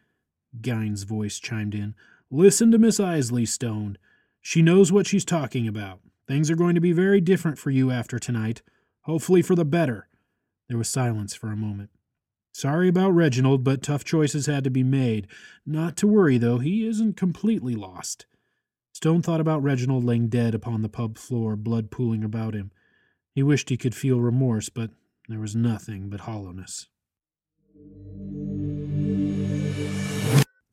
Gein's 0.60 1.04
voice 1.04 1.40
chimed 1.40 1.76
in. 1.76 1.96
Listen 2.30 2.72
to 2.72 2.78
Miss 2.78 3.00
Isley, 3.00 3.46
Stone. 3.46 3.98
She 4.42 4.62
knows 4.62 4.92
what 4.92 5.08
she's 5.08 5.26
talking 5.26 5.68
about. 5.68 6.00
Things 6.28 6.52
are 6.52 6.56
going 6.56 6.76
to 6.76 6.82
be 6.82 6.92
very 6.92 7.22
different 7.22 7.58
for 7.58 7.70
you 7.70 7.92
after 7.92 8.20
tonight, 8.20 8.62
hopefully 9.02 9.42
for 9.42 9.56
the 9.56 9.64
better. 9.64 10.10
There 10.68 10.78
was 10.78 10.90
silence 10.90 11.34
for 11.34 11.48
a 11.48 11.56
moment. 11.56 11.92
Sorry 12.58 12.88
about 12.88 13.12
Reginald, 13.12 13.64
but 13.64 13.84
tough 13.84 14.04
choices 14.04 14.48
had 14.48 14.64
to 14.64 14.72
be 14.72 14.82
made. 14.82 15.28
Not 15.64 15.96
to 15.98 16.08
worry, 16.08 16.40
though, 16.40 16.58
he 16.58 16.88
isn't 16.88 17.16
completely 17.16 17.76
lost. 17.76 18.26
Stone 18.94 19.22
thought 19.22 19.40
about 19.40 19.62
Reginald 19.62 20.04
laying 20.04 20.28
dead 20.28 20.56
upon 20.56 20.82
the 20.82 20.90
pub 20.90 21.20
floor, 21.20 21.56
blood 21.56 21.92
pooling 21.92 22.24
about 22.24 22.56
him. 22.56 22.72
He 23.36 23.44
wished 23.44 23.70
he 23.70 23.78
could 23.78 23.94
feel 23.94 24.20
remorse, 24.22 24.70
but 24.70 24.90
there 25.30 25.38
was 25.40 25.56
nothing 25.56 26.10
but 26.10 26.22
hollowness. 26.22 26.88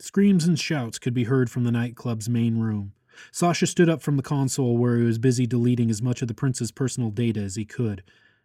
Screams 0.01 0.47
and 0.47 0.59
shouts 0.59 0.99
could 0.99 1.12
be 1.12 1.25
heard 1.25 1.51
from 1.51 1.64
the 1.64 1.70
nightclub's 1.70 2.31
main 2.31 2.57
room. 2.57 2.94
Sasha 3.31 3.66
stood 3.66 3.90
up 3.90 4.01
from 4.01 4.16
the 4.16 4.23
console 4.23 4.79
where 4.79 4.97
he 4.97 5.05
was 5.05 5.18
busy 5.18 5.47
deleting 5.47 5.90
as 5.90 6.01
much 6.01 6.23
of 6.23 6.29
the 6.29 6.35
prince's 6.35 6.73
personal 6.73 7.11
data 7.11 7.40
as 7.40 7.57
he 7.57 7.66
could. 7.66 8.03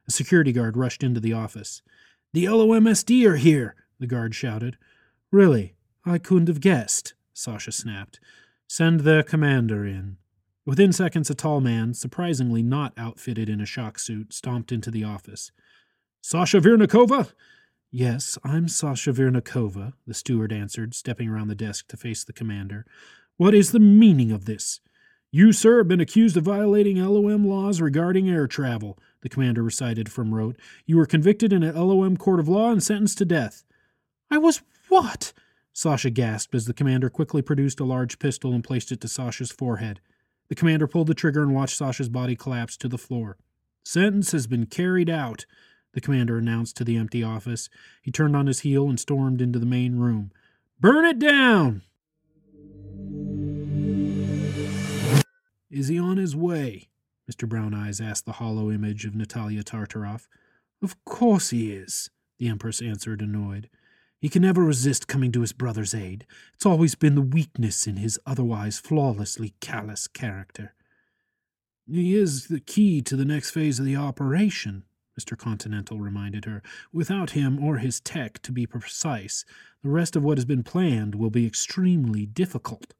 A 0.10 0.12
security 0.12 0.52
guard 0.52 0.76
rushed 0.76 1.04
into 1.04 1.22
the 1.22 1.32
office. 1.32 1.82
The 2.32 2.46
LOMSD 2.46 3.26
are 3.26 3.38
here, 3.38 3.76
the 4.00 4.06
guard 4.06 4.36
shouted. 4.36 4.78
Really? 5.32 5.74
I 6.06 6.20
couldn't 6.20 6.48
have 6.48 6.62
guessed, 6.62 7.16
Sasha 7.34 7.72
snapped. 7.72 8.20
Send 8.68 9.00
their 9.00 9.24
commander 9.24 9.84
in. 9.84 10.18
Within 10.64 10.94
seconds, 10.94 11.32
a 11.32 11.36
tall 11.36 11.60
man, 11.60 11.96
surprisingly 11.96 12.62
not 12.62 12.94
outfitted 12.96 13.50
in 13.50 13.60
a 13.60 13.66
shock 13.66 13.98
suit, 13.98 14.32
stomped 14.32 14.72
into 14.72 14.92
the 14.92 15.04
office. 15.04 15.52
Sasha 16.22 16.62
Virnikova? 16.62 17.32
Yes, 17.90 18.38
I'm 18.44 18.68
Sasha 18.68 19.12
Virnikova, 19.12 19.94
the 20.06 20.14
steward 20.14 20.54
answered, 20.54 20.94
stepping 20.94 21.30
around 21.30 21.48
the 21.48 21.56
desk 21.56 21.88
to 21.88 21.98
face 21.98 22.24
the 22.24 22.34
commander. 22.34 22.86
What 23.38 23.56
is 23.56 23.72
the 23.72 23.80
meaning 23.80 24.32
of 24.32 24.46
this? 24.46 24.82
You, 25.32 25.52
sir, 25.52 25.80
have 25.80 25.88
been 25.88 26.00
accused 26.00 26.38
of 26.38 26.44
violating 26.44 26.98
LOM 26.98 27.48
laws 27.48 27.82
regarding 27.82 28.30
air 28.30 28.46
travel, 28.46 29.00
the 29.22 29.30
commander 29.30 29.64
recited 29.64 30.12
from 30.12 30.34
rote. 30.34 30.58
You 30.86 30.98
were 30.98 31.06
convicted 31.06 31.54
in 31.54 31.64
an 31.64 31.76
LOM 31.76 32.18
court 32.18 32.40
of 32.40 32.48
law 32.48 32.72
and 32.72 32.82
sentenced 32.82 33.18
to 33.20 33.26
death. 33.26 33.64
I 34.32 34.38
was 34.38 34.62
what? 34.88 35.34
Sasha 35.74 36.10
gasped 36.10 36.56
as 36.56 36.66
the 36.66 36.74
commander 36.74 37.10
quickly 37.10 37.42
produced 37.42 37.80
a 37.80 37.86
large 37.86 38.20
pistol 38.20 38.54
and 38.54 38.64
placed 38.64 38.92
it 38.92 39.02
to 39.02 39.08
Sasha's 39.08 39.52
forehead. 39.52 40.02
The 40.50 40.56
commander 40.56 40.88
pulled 40.88 41.08
the 41.08 41.14
trigger 41.14 41.44
and 41.44 41.54
watched 41.54 41.78
Sasha's 41.78 42.10
body 42.10 42.36
collapse 42.36 42.76
to 42.78 42.88
the 42.88 42.98
floor. 42.98 43.38
Sentence 43.84 44.32
has 44.32 44.48
been 44.48 44.66
carried 44.66 45.10
out, 45.10 45.46
the 45.94 46.02
commander 46.02 46.38
announced 46.38 46.78
to 46.78 46.84
the 46.84 46.98
empty 46.98 47.24
office. 47.24 47.70
He 48.02 48.12
turned 48.12 48.36
on 48.36 48.48
his 48.48 48.62
heel 48.62 48.90
and 48.90 49.00
stormed 49.00 49.42
into 49.42 49.60
the 49.60 49.66
main 49.66 49.96
room. 49.96 50.32
Burn 50.80 51.06
it 51.06 51.20
down! 51.20 51.82
Is 55.72 55.88
he 55.88 56.00
on 56.00 56.18
his 56.18 56.36
way? 56.36 56.90
Mr. 57.30 57.48
Brown 57.48 57.74
Eyes 57.74 58.02
asked 58.02 58.26
the 58.26 58.34
holo 58.34 58.72
image 58.72 59.06
of 59.06 59.16
Natalia 59.16 59.64
Tartaroff. 59.64 60.28
Of 60.82 61.04
course 61.06 61.52
he 61.52 61.72
is, 61.72 62.10
the 62.40 62.48
Empress 62.48 62.82
answered, 62.82 63.22
annoyed. 63.22 63.70
He 64.20 64.30
can 64.30 64.42
never 64.42 64.64
resist 64.64 65.08
coming 65.08 65.32
to 65.34 65.42
his 65.42 65.54
brother's 65.54 65.94
aid. 65.94 66.26
It's 66.56 66.66
always 66.66 66.96
been 66.96 67.16
the 67.16 67.22
weakness 67.22 67.86
in 67.86 67.98
his 67.98 68.20
otherwise 68.26 68.80
flawlessly 68.80 69.54
callous 69.62 70.08
character. 70.08 70.74
He 71.86 72.16
is 72.16 72.48
the 72.48 72.60
key 72.60 73.02
to 73.04 73.16
the 73.16 73.26
next 73.26 73.52
phase 73.52 73.80
of 73.80 73.86
the 73.86 73.96
operation, 73.96 74.84
Mr. 75.20 75.38
Continental 75.38 76.00
reminded 76.00 76.46
her. 76.46 76.64
Without 76.92 77.32
him, 77.32 77.64
or 77.64 77.78
his 77.78 78.00
tech, 78.00 78.42
to 78.42 78.52
be 78.52 78.66
precise, 78.66 79.46
the 79.84 79.90
rest 79.90 80.16
of 80.16 80.24
what 80.24 80.38
has 80.38 80.46
been 80.46 80.64
planned 80.64 81.16
will 81.16 81.30
be 81.30 81.46
extremely 81.46 82.26
difficult. 82.26 82.94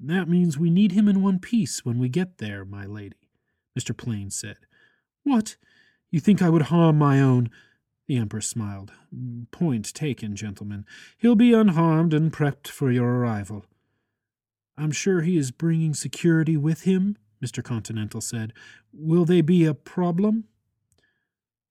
That 0.00 0.28
means 0.28 0.58
we 0.58 0.70
need 0.70 0.92
him 0.92 1.08
in 1.08 1.22
one 1.22 1.38
piece 1.38 1.84
when 1.84 1.98
we 1.98 2.08
get 2.08 2.38
there, 2.38 2.64
my 2.64 2.86
lady, 2.86 3.16
Mr. 3.78 3.96
Plain 3.96 4.30
said. 4.30 4.58
What? 5.24 5.56
You 6.10 6.20
think 6.20 6.40
I 6.40 6.50
would 6.50 6.62
harm 6.62 6.98
my 6.98 7.20
own? 7.20 7.50
The 8.06 8.16
Empress 8.16 8.46
smiled. 8.46 8.92
Point 9.50 9.92
taken, 9.92 10.34
gentlemen. 10.36 10.86
He'll 11.18 11.34
be 11.34 11.52
unharmed 11.52 12.14
and 12.14 12.32
prepped 12.32 12.68
for 12.68 12.90
your 12.90 13.16
arrival. 13.16 13.66
I'm 14.78 14.92
sure 14.92 15.20
he 15.20 15.36
is 15.36 15.50
bringing 15.50 15.92
security 15.92 16.56
with 16.56 16.82
him, 16.82 17.18
Mr. 17.44 17.62
Continental 17.62 18.20
said. 18.20 18.52
Will 18.92 19.24
they 19.24 19.40
be 19.40 19.64
a 19.64 19.74
problem? 19.74 20.44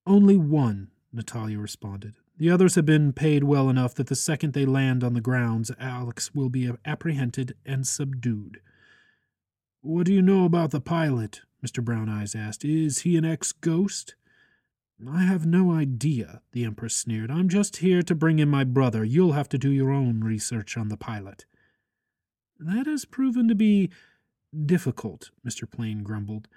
Only 0.06 0.38
one, 0.38 0.90
Natalia 1.12 1.60
responded. 1.60 2.16
The 2.39 2.52
others 2.52 2.76
have 2.76 2.86
been 2.86 3.13
paid 3.13 3.43
well 3.43 3.67
enough 3.67 3.95
that 3.95 4.08
the 4.08 4.15
second 4.15 4.54
they 4.54 4.65
land 4.65 5.04
on 5.04 5.15
the 5.15 5.21
grounds, 5.21 5.71
Alex 5.80 6.36
will 6.36 6.50
be 6.50 6.69
apprehended 6.86 7.56
and 7.65 7.88
subdued. 7.88 8.62
What 9.82 10.06
do 10.06 10.13
you 10.13 10.21
know 10.21 10.45
about 10.45 10.69
the 10.69 10.82
pilot? 10.82 11.41
Mr. 11.65 11.84
Brown 11.84 12.10
Eyes 12.10 12.36
asked. 12.36 12.63
Is 12.63 13.00
he 13.00 13.17
an 13.17 13.26
ex 13.26 13.52
ghost? 13.52 14.13
I 15.08 15.23
have 15.23 15.47
no 15.47 15.71
idea, 15.71 16.41
the 16.52 16.63
Empress 16.63 16.95
sneered. 16.95 17.32
I'm 17.32 17.50
just 17.50 17.78
here 17.78 18.04
to 18.04 18.15
bring 18.15 18.38
in 18.38 18.50
my 18.50 18.63
brother. 18.63 19.04
You'll 19.04 19.34
have 19.34 19.50
to 19.50 19.58
do 19.58 19.71
your 19.71 19.91
own 19.91 20.23
research 20.23 20.78
on 20.78 20.89
the 20.89 20.97
pilot. 20.97 21.45
That 22.60 22.86
has 22.86 23.06
proven 23.06 23.47
to 23.47 23.56
be 23.56 23.89
difficult, 24.65 25.32
Mr. 25.45 25.69
Plain 25.69 26.04
grumbled. 26.04 26.47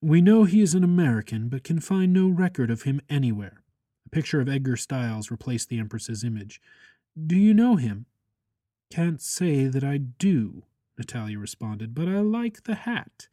We 0.00 0.20
know 0.20 0.44
he 0.44 0.60
is 0.60 0.74
an 0.74 0.84
American, 0.84 1.48
but 1.48 1.64
can 1.64 1.80
find 1.80 2.12
no 2.12 2.28
record 2.28 2.70
of 2.70 2.82
him 2.82 3.00
anywhere 3.08 3.63
picture 4.14 4.40
of 4.40 4.48
Edgar 4.48 4.76
Stiles 4.76 5.32
replaced 5.32 5.68
the 5.68 5.80
Empress's 5.80 6.22
image. 6.22 6.62
Do 7.26 7.36
you 7.36 7.52
know 7.52 7.74
him? 7.74 8.06
Can't 8.88 9.20
say 9.20 9.66
that 9.66 9.82
I 9.82 9.96
do, 9.96 10.62
Natalia 10.96 11.36
responded, 11.36 11.96
but 11.96 12.06
I 12.06 12.20
like 12.20 12.62
the 12.62 12.76
hat. 12.76 13.26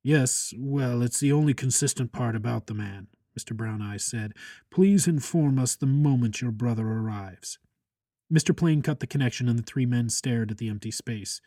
Yes, 0.00 0.54
well, 0.56 1.02
it's 1.02 1.18
the 1.18 1.32
only 1.32 1.54
consistent 1.54 2.12
part 2.12 2.36
about 2.36 2.68
the 2.68 2.74
man, 2.74 3.08
Mr. 3.36 3.56
Brown 3.56 3.82
Eyes 3.82 4.04
said. 4.04 4.34
Please 4.70 5.08
inform 5.08 5.58
us 5.58 5.74
the 5.74 5.86
moment 5.86 6.40
your 6.40 6.52
brother 6.52 6.86
arrives. 6.86 7.58
Mr. 8.32 8.56
Plain 8.56 8.82
cut 8.82 9.00
the 9.00 9.08
connection, 9.08 9.48
and 9.48 9.58
the 9.58 9.64
three 9.64 9.86
men 9.86 10.08
stared 10.08 10.52
at 10.52 10.58
the 10.58 10.68
empty 10.68 10.92
space. 10.92 11.40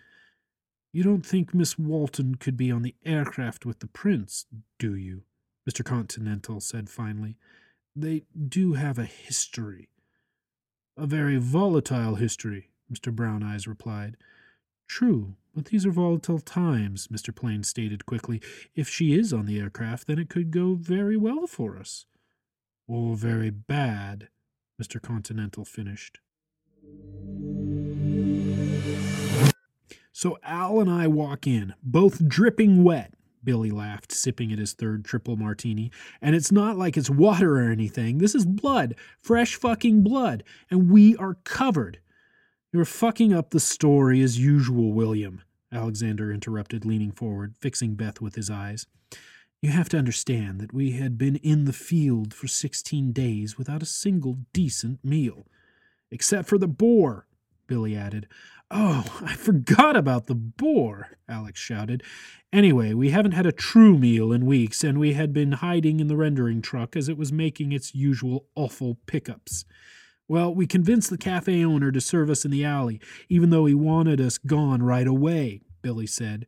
You 0.91 1.03
don't 1.03 1.25
think 1.25 1.53
Miss 1.53 1.79
Walton 1.79 2.35
could 2.35 2.57
be 2.57 2.71
on 2.71 2.81
the 2.81 2.95
aircraft 3.05 3.65
with 3.65 3.79
the 3.79 3.87
prince, 3.87 4.47
do 4.79 4.95
you? 4.95 5.23
Mr. 5.69 5.83
Continental 5.83 6.59
said 6.59 6.89
finally. 6.89 7.37
They 7.95 8.23
do 8.49 8.73
have 8.73 8.99
a 8.99 9.05
history. 9.05 9.87
A 10.97 11.05
very 11.05 11.37
volatile 11.37 12.15
history, 12.15 12.69
Mr. 12.91 13.13
Brown 13.13 13.41
Eyes 13.41 13.67
replied. 13.67 14.17
True, 14.87 15.35
but 15.53 15.65
these 15.65 15.85
are 15.85 15.91
volatile 15.91 16.39
times, 16.39 17.07
Mr. 17.07 17.33
Plain 17.33 17.63
stated 17.63 18.05
quickly. 18.05 18.41
If 18.75 18.89
she 18.89 19.17
is 19.17 19.31
on 19.31 19.45
the 19.45 19.59
aircraft, 19.59 20.07
then 20.07 20.19
it 20.19 20.29
could 20.29 20.51
go 20.51 20.75
very 20.75 21.15
well 21.15 21.47
for 21.47 21.77
us. 21.77 22.05
Or 22.87 23.15
very 23.15 23.49
bad, 23.49 24.27
Mr. 24.81 25.01
Continental 25.01 25.63
finished. 25.63 26.19
So 30.11 30.37
Al 30.43 30.81
and 30.81 30.89
I 30.89 31.07
walk 31.07 31.47
in, 31.47 31.73
both 31.81 32.27
dripping 32.27 32.83
wet, 32.83 33.13
Billy 33.45 33.71
laughed, 33.71 34.11
sipping 34.11 34.51
at 34.51 34.59
his 34.59 34.73
third 34.73 35.05
triple 35.05 35.37
martini. 35.37 35.91
And 36.21 36.35
it's 36.35 36.51
not 36.51 36.77
like 36.77 36.97
it's 36.97 37.09
water 37.09 37.57
or 37.59 37.71
anything. 37.71 38.17
This 38.17 38.35
is 38.35 38.45
blood, 38.45 38.95
fresh 39.21 39.55
fucking 39.55 40.01
blood, 40.01 40.43
and 40.69 40.89
we 40.89 41.15
are 41.15 41.35
covered. 41.43 41.99
You're 42.73 42.83
fucking 42.83 43.31
up 43.31 43.51
the 43.51 43.59
story 43.61 44.21
as 44.21 44.37
usual, 44.37 44.91
William, 44.91 45.41
Alexander 45.71 46.31
interrupted, 46.33 46.83
leaning 46.83 47.11
forward, 47.11 47.55
fixing 47.57 47.95
Beth 47.95 48.19
with 48.19 48.35
his 48.35 48.49
eyes. 48.49 48.87
You 49.61 49.69
have 49.69 49.89
to 49.89 49.97
understand 49.97 50.59
that 50.59 50.73
we 50.73 50.91
had 50.91 51.17
been 51.17 51.37
in 51.37 51.65
the 51.65 51.73
field 51.73 52.33
for 52.33 52.47
16 52.47 53.13
days 53.13 53.57
without 53.57 53.81
a 53.81 53.85
single 53.85 54.39
decent 54.53 55.03
meal. 55.03 55.47
Except 56.11 56.47
for 56.47 56.57
the 56.57 56.67
boar, 56.67 57.27
Billy 57.67 57.95
added. 57.95 58.27
Oh, 58.71 59.05
I 59.23 59.35
forgot 59.35 59.95
about 59.95 60.25
the 60.25 60.35
boar, 60.35 61.17
Alex 61.29 61.59
shouted. 61.59 62.03
Anyway, 62.51 62.93
we 62.93 63.11
haven't 63.11 63.33
had 63.33 63.45
a 63.45 63.51
true 63.51 63.97
meal 63.97 64.31
in 64.31 64.45
weeks, 64.45 64.83
and 64.83 64.99
we 64.99 65.13
had 65.13 65.33
been 65.33 65.53
hiding 65.53 65.99
in 65.99 66.07
the 66.07 66.17
rendering 66.17 66.61
truck 66.61 66.95
as 66.95 67.07
it 67.07 67.17
was 67.17 67.31
making 67.31 67.71
its 67.71 67.93
usual 67.93 68.47
awful 68.55 68.97
pickups. 69.05 69.65
Well, 70.27 70.53
we 70.53 70.65
convinced 70.65 71.11
the 71.11 71.17
cafe 71.17 71.63
owner 71.63 71.91
to 71.91 72.01
serve 72.01 72.31
us 72.31 72.45
in 72.45 72.51
the 72.51 72.65
alley, 72.65 72.99
even 73.29 73.51
though 73.51 73.65
he 73.65 73.75
wanted 73.75 74.19
us 74.19 74.39
gone 74.39 74.81
right 74.81 75.05
away, 75.05 75.61
Billy 75.83 76.07
said. 76.07 76.47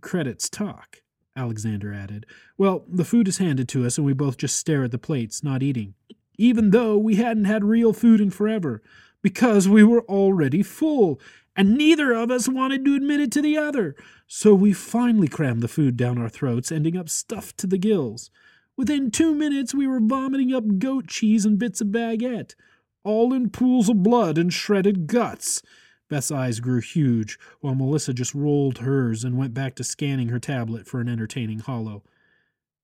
Credits 0.00 0.48
talk, 0.48 1.02
Alexander 1.36 1.94
added. 1.94 2.26
Well, 2.58 2.84
the 2.88 3.04
food 3.04 3.28
is 3.28 3.38
handed 3.38 3.68
to 3.68 3.86
us, 3.86 3.96
and 3.96 4.04
we 4.04 4.12
both 4.12 4.36
just 4.36 4.56
stare 4.56 4.82
at 4.82 4.90
the 4.90 4.98
plates, 4.98 5.44
not 5.44 5.62
eating. 5.62 5.94
Even 6.36 6.70
though 6.70 6.98
we 6.98 7.14
hadn't 7.14 7.44
had 7.44 7.64
real 7.64 7.92
food 7.92 8.20
in 8.20 8.30
forever 8.30 8.82
because 9.26 9.68
we 9.68 9.82
were 9.82 10.02
already 10.02 10.62
full, 10.62 11.18
and 11.56 11.76
neither 11.76 12.12
of 12.12 12.30
us 12.30 12.48
wanted 12.48 12.84
to 12.84 12.94
admit 12.94 13.18
it 13.18 13.32
to 13.32 13.42
the 13.42 13.58
other. 13.58 13.96
So 14.28 14.54
we 14.54 14.72
finally 14.72 15.26
crammed 15.26 15.62
the 15.62 15.66
food 15.66 15.96
down 15.96 16.16
our 16.16 16.28
throats, 16.28 16.70
ending 16.70 16.96
up 16.96 17.08
stuffed 17.08 17.58
to 17.58 17.66
the 17.66 17.76
gills. 17.76 18.30
Within 18.76 19.10
two 19.10 19.34
minutes, 19.34 19.74
we 19.74 19.88
were 19.88 19.98
vomiting 19.98 20.54
up 20.54 20.78
goat 20.78 21.08
cheese 21.08 21.44
and 21.44 21.58
bits 21.58 21.80
of 21.80 21.88
baguette, 21.88 22.54
all 23.02 23.32
in 23.32 23.50
pools 23.50 23.88
of 23.88 24.04
blood 24.04 24.38
and 24.38 24.52
shredded 24.52 25.08
guts. 25.08 25.60
Beth's 26.08 26.30
eyes 26.30 26.60
grew 26.60 26.80
huge, 26.80 27.36
while 27.58 27.74
Melissa 27.74 28.14
just 28.14 28.32
rolled 28.32 28.78
hers 28.78 29.24
and 29.24 29.36
went 29.36 29.54
back 29.54 29.74
to 29.74 29.82
scanning 29.82 30.28
her 30.28 30.38
tablet 30.38 30.86
for 30.86 31.00
an 31.00 31.08
entertaining 31.08 31.58
holo. 31.58 32.04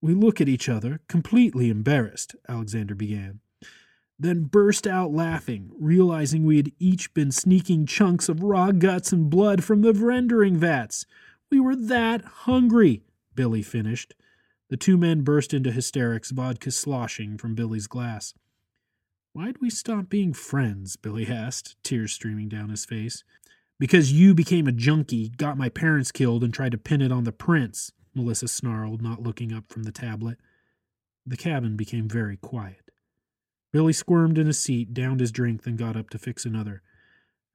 We 0.00 0.12
look 0.12 0.40
at 0.40 0.48
each 0.48 0.68
other, 0.68 1.02
completely 1.07 1.70
embarrassed, 1.70 2.35
Alexander 2.48 2.96
began, 2.96 3.38
then 4.22 4.44
burst 4.44 4.87
out 4.87 5.12
laughing, 5.12 5.70
realizing 5.78 6.44
we 6.44 6.56
had 6.56 6.72
each 6.78 7.12
been 7.14 7.32
sneaking 7.32 7.87
chunks 7.87 8.28
of 8.28 8.42
raw 8.42 8.70
guts 8.72 9.12
and 9.12 9.28
blood 9.28 9.64
from 9.64 9.82
the 9.82 9.92
rendering 9.92 10.56
vats. 10.56 11.06
We 11.50 11.61
were 11.61 11.76
that 11.76 12.24
hungry, 12.24 13.02
Billy 13.35 13.62
finished. 13.62 14.14
The 14.70 14.76
two 14.76 14.96
men 14.96 15.22
burst 15.22 15.52
into 15.52 15.72
hysterics, 15.72 16.30
vodka 16.30 16.70
sloshing 16.70 17.37
from 17.37 17.54
Billy's 17.54 17.87
glass. 17.87 18.32
Why'd 19.35 19.58
we 19.61 19.70
stop 19.70 20.08
being 20.08 20.32
friends? 20.32 20.96
Billy 20.96 21.26
asked, 21.26 21.76
tears 21.82 22.12
streaming 22.12 22.48
down 22.48 22.68
his 22.68 22.85
face. 22.85 23.24
Because 23.78 24.12
you 24.12 24.35
became 24.35 24.68
a 24.68 24.72
junkie, 24.72 25.30
got 25.30 25.58
my 25.58 25.68
parents 25.68 26.12
killed, 26.12 26.44
and 26.44 26.54
tried 26.54 26.72
to 26.72 26.78
pin 26.78 27.02
it 27.02 27.11
on 27.11 27.24
the 27.24 27.32
prince, 27.32 27.92
Melissa 28.14 28.46
snarled, 28.46 29.02
not 29.02 29.22
looking 29.22 29.52
up 29.52 29.64
from 29.68 29.82
the 29.82 29.92
tablet. 29.92 30.38
The 31.26 31.37
cabin 31.37 31.76
became 31.76 32.08
very 32.08 32.37
quiet. 32.37 32.91
Billy 33.72 33.92
squirmed 33.92 34.38
in 34.38 34.46
his 34.46 34.58
seat, 34.58 34.92
downed 34.92 35.20
his 35.20 35.32
drink, 35.32 35.62
then 35.62 35.76
got 35.76 35.96
up 35.96 36.11
to 36.11 36.18
fix 36.18 36.44
another. 36.44 36.82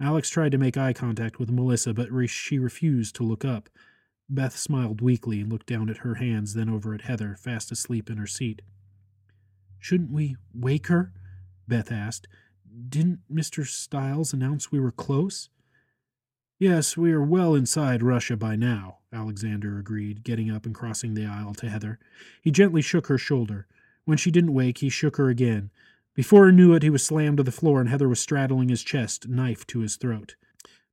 Alex 0.02 0.30
tried 0.30 0.52
to 0.52 0.58
make 0.58 0.78
eye 0.78 0.94
contact 0.94 1.40
with 1.40 1.52
Melissa, 1.52 1.94
but 1.94 2.10
she 2.28 2.60
refused 2.60 3.16
to 3.16 3.24
look 3.24 3.46
up. 3.46 3.70
Beth 4.30 4.58
smiled 4.58 5.02
weakly 5.02 5.40
and 5.40 5.52
looked 5.52 5.68
down 5.68 5.90
at 5.90 5.98
her 5.98 6.16
hands, 6.16 6.54
then 6.54 6.70
over 6.70 6.94
at 6.94 7.02
Heather, 7.02 7.36
fast 7.36 7.72
asleep 7.72 8.10
in 8.10 8.18
her 8.18 8.28
seat. 8.28 8.62
Shouldn't 9.80 10.12
we 10.12 10.36
wake 10.54 10.88
her? 10.88 11.14
Beth 11.68 11.92
asked. 11.92 12.28
Didn't 12.90 13.20
Mr. 13.32 13.66
Stiles 13.66 14.34
announce 14.34 14.72
we 14.72 14.80
were 14.80 14.92
close? 14.92 15.50
Yes, 16.60 16.98
we 16.98 17.12
are 17.12 17.24
well 17.24 17.54
inside 17.56 18.02
Russia 18.02 18.36
by 18.36 18.56
now, 18.56 18.98
Alexander 19.14 19.78
agreed, 19.78 20.24
getting 20.24 20.52
up 20.52 20.66
and 20.66 20.74
crossing 20.74 21.14
the 21.14 21.26
aisle 21.26 21.54
to 21.56 21.70
Heather. 21.70 22.00
He 22.42 22.52
gently 22.52 22.82
shook 22.82 23.08
her 23.08 23.18
shoulder. 23.18 23.68
When 24.06 24.18
she 24.18 24.32
didn't 24.32 24.54
wake, 24.54 24.80
he 24.80 24.90
shook 24.90 25.18
her 25.18 25.30
again. 25.30 25.70
Before 26.18 26.48
he 26.48 26.52
knew 26.52 26.74
it, 26.74 26.82
he 26.82 26.90
was 26.90 27.06
slammed 27.06 27.38
to 27.38 27.44
the 27.44 27.52
floor 27.52 27.80
and 27.80 27.88
Heather 27.88 28.10
was 28.10 28.20
straddling 28.20 28.70
his 28.70 28.82
chest, 28.82 29.28
knife 29.28 29.68
to 29.68 29.82
his 29.82 29.98
throat. 29.98 30.36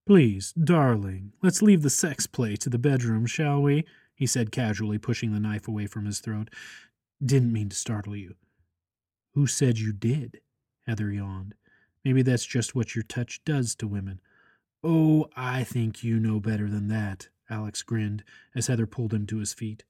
Please, 0.05 0.53
darling, 0.53 1.33
let's 1.43 1.63
leave 1.63 1.81
the 1.81 1.89
sex 1.89 2.27
play 2.27 2.57
to 2.57 2.69
the 2.69 2.79
bedroom, 2.79 3.25
shall 3.25 3.63
we? 3.63 3.87
he 4.15 4.27
said 4.27 4.53
casually, 4.53 4.99
pushing 4.99 5.33
the 5.33 5.41
knife 5.41 5.67
away 5.67 5.87
from 5.87 6.05
his 6.05 6.21
throat. 6.21 6.51
Didn't 7.25 7.55
mean 7.55 7.71
to 7.71 7.75
startle 7.75 8.15
you. 8.15 8.35
Who 9.33 9.47
said 9.47 9.79
you 9.79 9.95
did? 9.95 10.43
Heather 10.87 11.11
yawned. 11.11 11.55
Maybe 12.05 12.21
that's 12.21 12.45
just 12.45 12.75
what 12.75 12.95
your 12.95 13.03
touch 13.03 13.43
does 13.47 13.75
to 13.77 13.87
women. 13.89 14.21
Oh, 14.83 15.31
I 15.35 15.65
think 15.65 16.05
you 16.05 16.21
know 16.21 16.39
better 16.39 16.69
than 16.69 16.89
that, 16.89 17.31
Alex 17.49 17.83
grinned 17.83 18.25
as 18.55 18.67
Heather 18.67 18.87
pulled 18.87 19.15
him 19.15 19.27
to 19.29 19.39
his 19.39 19.55
feet. 19.55 19.85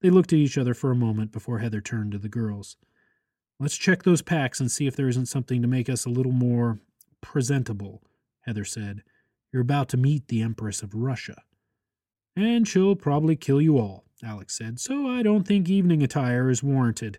They 0.00 0.08
looked 0.08 0.32
at 0.32 0.38
each 0.38 0.56
other 0.56 0.72
for 0.72 0.90
a 0.90 0.96
moment 0.96 1.30
before 1.30 1.58
Heather 1.58 1.82
turned 1.82 2.12
to 2.12 2.18
the 2.18 2.30
girls. 2.30 2.78
Let's 3.60 3.76
check 3.76 4.04
those 4.04 4.22
packs 4.22 4.60
and 4.60 4.70
see 4.70 4.86
if 4.86 4.94
there 4.94 5.08
isn't 5.08 5.26
something 5.26 5.62
to 5.62 5.68
make 5.68 5.88
us 5.88 6.04
a 6.04 6.10
little 6.10 6.32
more 6.32 6.78
presentable, 7.20 8.02
Heather 8.42 8.64
said. 8.64 9.02
You're 9.52 9.62
about 9.62 9.88
to 9.90 9.96
meet 9.96 10.28
the 10.28 10.42
Empress 10.42 10.82
of 10.82 10.94
Russia. 10.94 11.42
And 12.36 12.68
she'll 12.68 12.94
probably 12.94 13.34
kill 13.34 13.60
you 13.60 13.78
all, 13.78 14.04
Alex 14.22 14.56
said, 14.56 14.78
so 14.78 15.08
I 15.08 15.22
don't 15.22 15.46
think 15.46 15.68
evening 15.68 16.04
attire 16.04 16.50
is 16.50 16.62
warranted. 16.62 17.18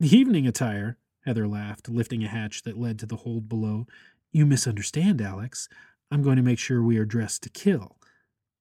Evening 0.00 0.48
attire? 0.48 0.98
Heather 1.24 1.46
laughed, 1.46 1.88
lifting 1.88 2.24
a 2.24 2.28
hatch 2.28 2.62
that 2.64 2.76
led 2.76 2.98
to 2.98 3.06
the 3.06 3.16
hold 3.16 3.48
below. 3.48 3.86
You 4.32 4.46
misunderstand, 4.46 5.20
Alex. 5.20 5.68
I'm 6.10 6.22
going 6.22 6.36
to 6.36 6.42
make 6.42 6.58
sure 6.58 6.82
we 6.82 6.98
are 6.98 7.04
dressed 7.04 7.44
to 7.44 7.50
kill. 7.50 7.98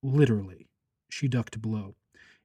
Literally. 0.04 0.68
She 1.10 1.28
ducked 1.28 1.62
below. 1.62 1.96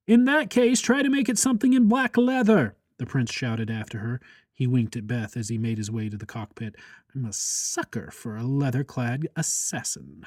In 0.07 0.25
that 0.25 0.49
case, 0.49 0.81
try 0.81 1.03
to 1.03 1.11
make 1.11 1.29
it 1.29 1.38
something 1.38 1.75
in 1.75 1.88
black 1.88 2.16
leather, 2.16 2.75
the 2.99 3.07
prince 3.07 3.31
shouted 3.33 3.71
after 3.71 3.99
her. 3.99 4.21
He 4.57 4.66
winked 4.66 4.97
at 4.97 5.07
Beth 5.07 5.37
as 5.37 5.51
he 5.51 5.59
made 5.59 5.77
his 5.77 5.90
way 5.90 6.09
to 6.09 6.16
the 6.16 6.25
cockpit. 6.25 6.77
I'm 7.14 7.27
a 7.27 7.33
sucker 7.33 8.11
for 8.11 8.37
a 8.37 8.42
leather 8.42 8.85
clad 8.85 9.29
assassin. 9.37 10.25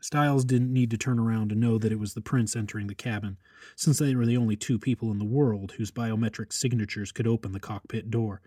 Stiles 0.00 0.46
didn't 0.46 0.72
need 0.72 0.90
to 0.90 0.96
turn 0.96 1.18
around 1.18 1.50
to 1.50 1.54
know 1.54 1.76
that 1.76 1.92
it 1.92 1.98
was 1.98 2.14
the 2.14 2.22
prince 2.22 2.56
entering 2.56 2.86
the 2.86 2.94
cabin, 2.94 3.36
since 3.76 3.98
they 3.98 4.14
were 4.14 4.24
the 4.24 4.38
only 4.38 4.56
two 4.56 4.78
people 4.78 5.10
in 5.10 5.18
the 5.18 5.24
world 5.26 5.72
whose 5.72 5.90
biometric 5.90 6.54
signatures 6.54 7.12
could 7.12 7.26
open 7.26 7.52
the 7.52 7.60
cockpit 7.60 8.10
door. 8.10 8.40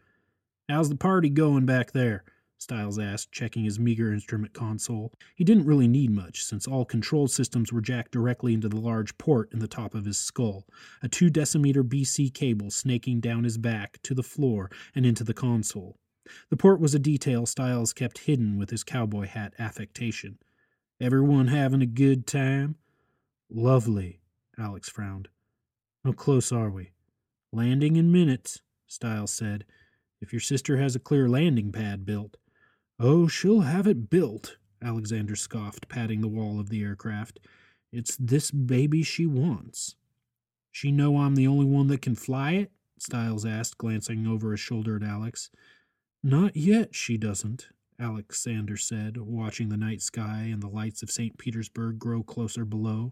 How's 0.67 0.89
the 0.89 0.95
party 0.95 1.29
going 1.29 1.67
back 1.67 1.91
there? 1.91 2.23
Stiles 2.63 2.97
asked, 2.97 3.31
checking 3.31 3.65
his 3.65 3.77
meager 3.77 4.13
instrument 4.13 4.53
console. 4.53 5.11
He 5.35 5.43
didn't 5.43 5.65
really 5.65 5.87
need 5.87 6.11
much, 6.11 6.43
since 6.43 6.65
all 6.65 6.85
control 6.85 7.27
systems 7.27 7.73
were 7.73 7.81
jacked 7.81 8.11
directly 8.11 8.53
into 8.53 8.69
the 8.69 8.79
large 8.79 9.17
port 9.17 9.51
in 9.51 9.59
the 9.59 9.67
top 9.67 9.93
of 9.93 10.05
his 10.05 10.17
skull, 10.17 10.65
a 11.01 11.09
two 11.09 11.29
decimeter 11.29 11.83
BC 11.83 12.33
cable 12.33 12.71
snaking 12.71 13.19
down 13.19 13.43
his 13.43 13.57
back 13.57 14.01
to 14.03 14.13
the 14.13 14.23
floor 14.23 14.71
and 14.95 15.05
into 15.05 15.25
the 15.25 15.33
console. 15.33 15.97
The 16.49 16.57
port 16.57 16.79
was 16.79 16.95
a 16.95 16.99
detail 16.99 17.45
Stiles 17.45 17.91
kept 17.91 18.19
hidden 18.19 18.57
with 18.57 18.69
his 18.69 18.85
cowboy 18.85 19.27
hat 19.27 19.53
affectation. 19.59 20.37
Everyone 21.01 21.47
having 21.47 21.81
a 21.81 21.85
good 21.85 22.25
time? 22.25 22.75
Lovely, 23.49 24.21
Alex 24.57 24.87
frowned. 24.87 25.27
How 26.05 26.13
close 26.13 26.51
are 26.53 26.69
we? 26.69 26.91
Landing 27.51 27.97
in 27.97 28.09
minutes, 28.09 28.61
Stiles 28.87 29.33
said 29.33 29.65
if 30.21 30.31
your 30.31 30.39
sister 30.39 30.77
has 30.77 30.95
a 30.95 30.99
clear 30.99 31.27
landing 31.27 31.73
pad 31.73 32.05
built. 32.05 32.37
Oh, 33.05 33.27
she'll 33.27 33.59
have 33.59 33.85
it 33.85 34.09
built, 34.09 34.55
Alexander 34.81 35.35
scoffed, 35.35 35.89
patting 35.89 36.21
the 36.21 36.29
wall 36.29 36.57
of 36.57 36.69
the 36.69 36.83
aircraft. 36.83 37.37
It's 37.91 38.15
this 38.15 38.49
baby 38.49 39.03
she 39.03 39.25
wants. 39.25 39.97
She 40.71 40.89
know 40.89 41.17
I'm 41.17 41.35
the 41.35 41.45
only 41.45 41.65
one 41.65 41.87
that 41.87 42.01
can 42.01 42.15
fly 42.15 42.53
it? 42.53 42.71
Stiles 42.97 43.45
asked, 43.45 43.77
glancing 43.77 44.25
over 44.25 44.51
his 44.51 44.61
shoulder 44.61 44.95
at 44.95 45.03
Alex. 45.03 45.49
Not 46.23 46.55
yet, 46.55 46.95
she 46.95 47.17
doesn't, 47.17 47.67
Alexander 47.99 48.77
said, 48.77 49.17
watching 49.17 49.67
the 49.67 49.75
night 49.75 50.01
sky 50.01 50.47
and 50.49 50.63
the 50.63 50.69
lights 50.69 51.03
of 51.03 51.11
St. 51.11 51.37
Petersburg 51.37 51.99
grow 51.99 52.23
closer 52.23 52.63
below. 52.63 53.11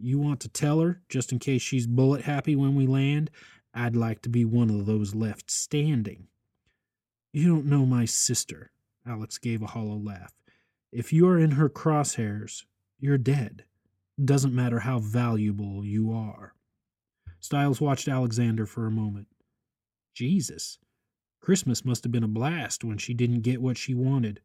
You 0.00 0.18
want 0.18 0.40
to 0.40 0.48
tell 0.48 0.80
her, 0.80 1.00
just 1.08 1.30
in 1.30 1.38
case 1.38 1.62
she's 1.62 1.86
bullet 1.86 2.22
happy 2.22 2.56
when 2.56 2.74
we 2.74 2.88
land? 2.88 3.30
I'd 3.72 3.94
like 3.94 4.20
to 4.22 4.28
be 4.28 4.44
one 4.44 4.68
of 4.68 4.86
those 4.86 5.14
left 5.14 5.48
standing. 5.48 6.26
You 7.32 7.46
don't 7.46 7.66
know 7.66 7.86
my 7.86 8.04
sister, 8.04 8.72
Alex 9.06 9.38
gave 9.38 9.62
a 9.62 9.66
hollow 9.66 9.96
laugh. 9.96 10.32
If 10.92 11.12
you 11.12 11.28
are 11.28 11.38
in 11.38 11.52
her 11.52 11.68
crosshairs, 11.68 12.64
you're 12.98 13.18
dead. 13.18 13.64
Doesn't 14.22 14.54
matter 14.54 14.80
how 14.80 14.98
valuable 14.98 15.84
you 15.84 16.12
are. 16.12 16.54
Stiles 17.38 17.80
watched 17.80 18.08
Alexander 18.08 18.66
for 18.66 18.86
a 18.86 18.90
moment. 18.90 19.28
Jesus, 20.14 20.78
Christmas 21.40 21.84
must 21.84 22.04
have 22.04 22.12
been 22.12 22.24
a 22.24 22.28
blast 22.28 22.84
when 22.84 22.98
she 22.98 23.14
didn't 23.14 23.40
get 23.40 23.62
what 23.62 23.78
she 23.78 23.94
wanted. 23.94 24.40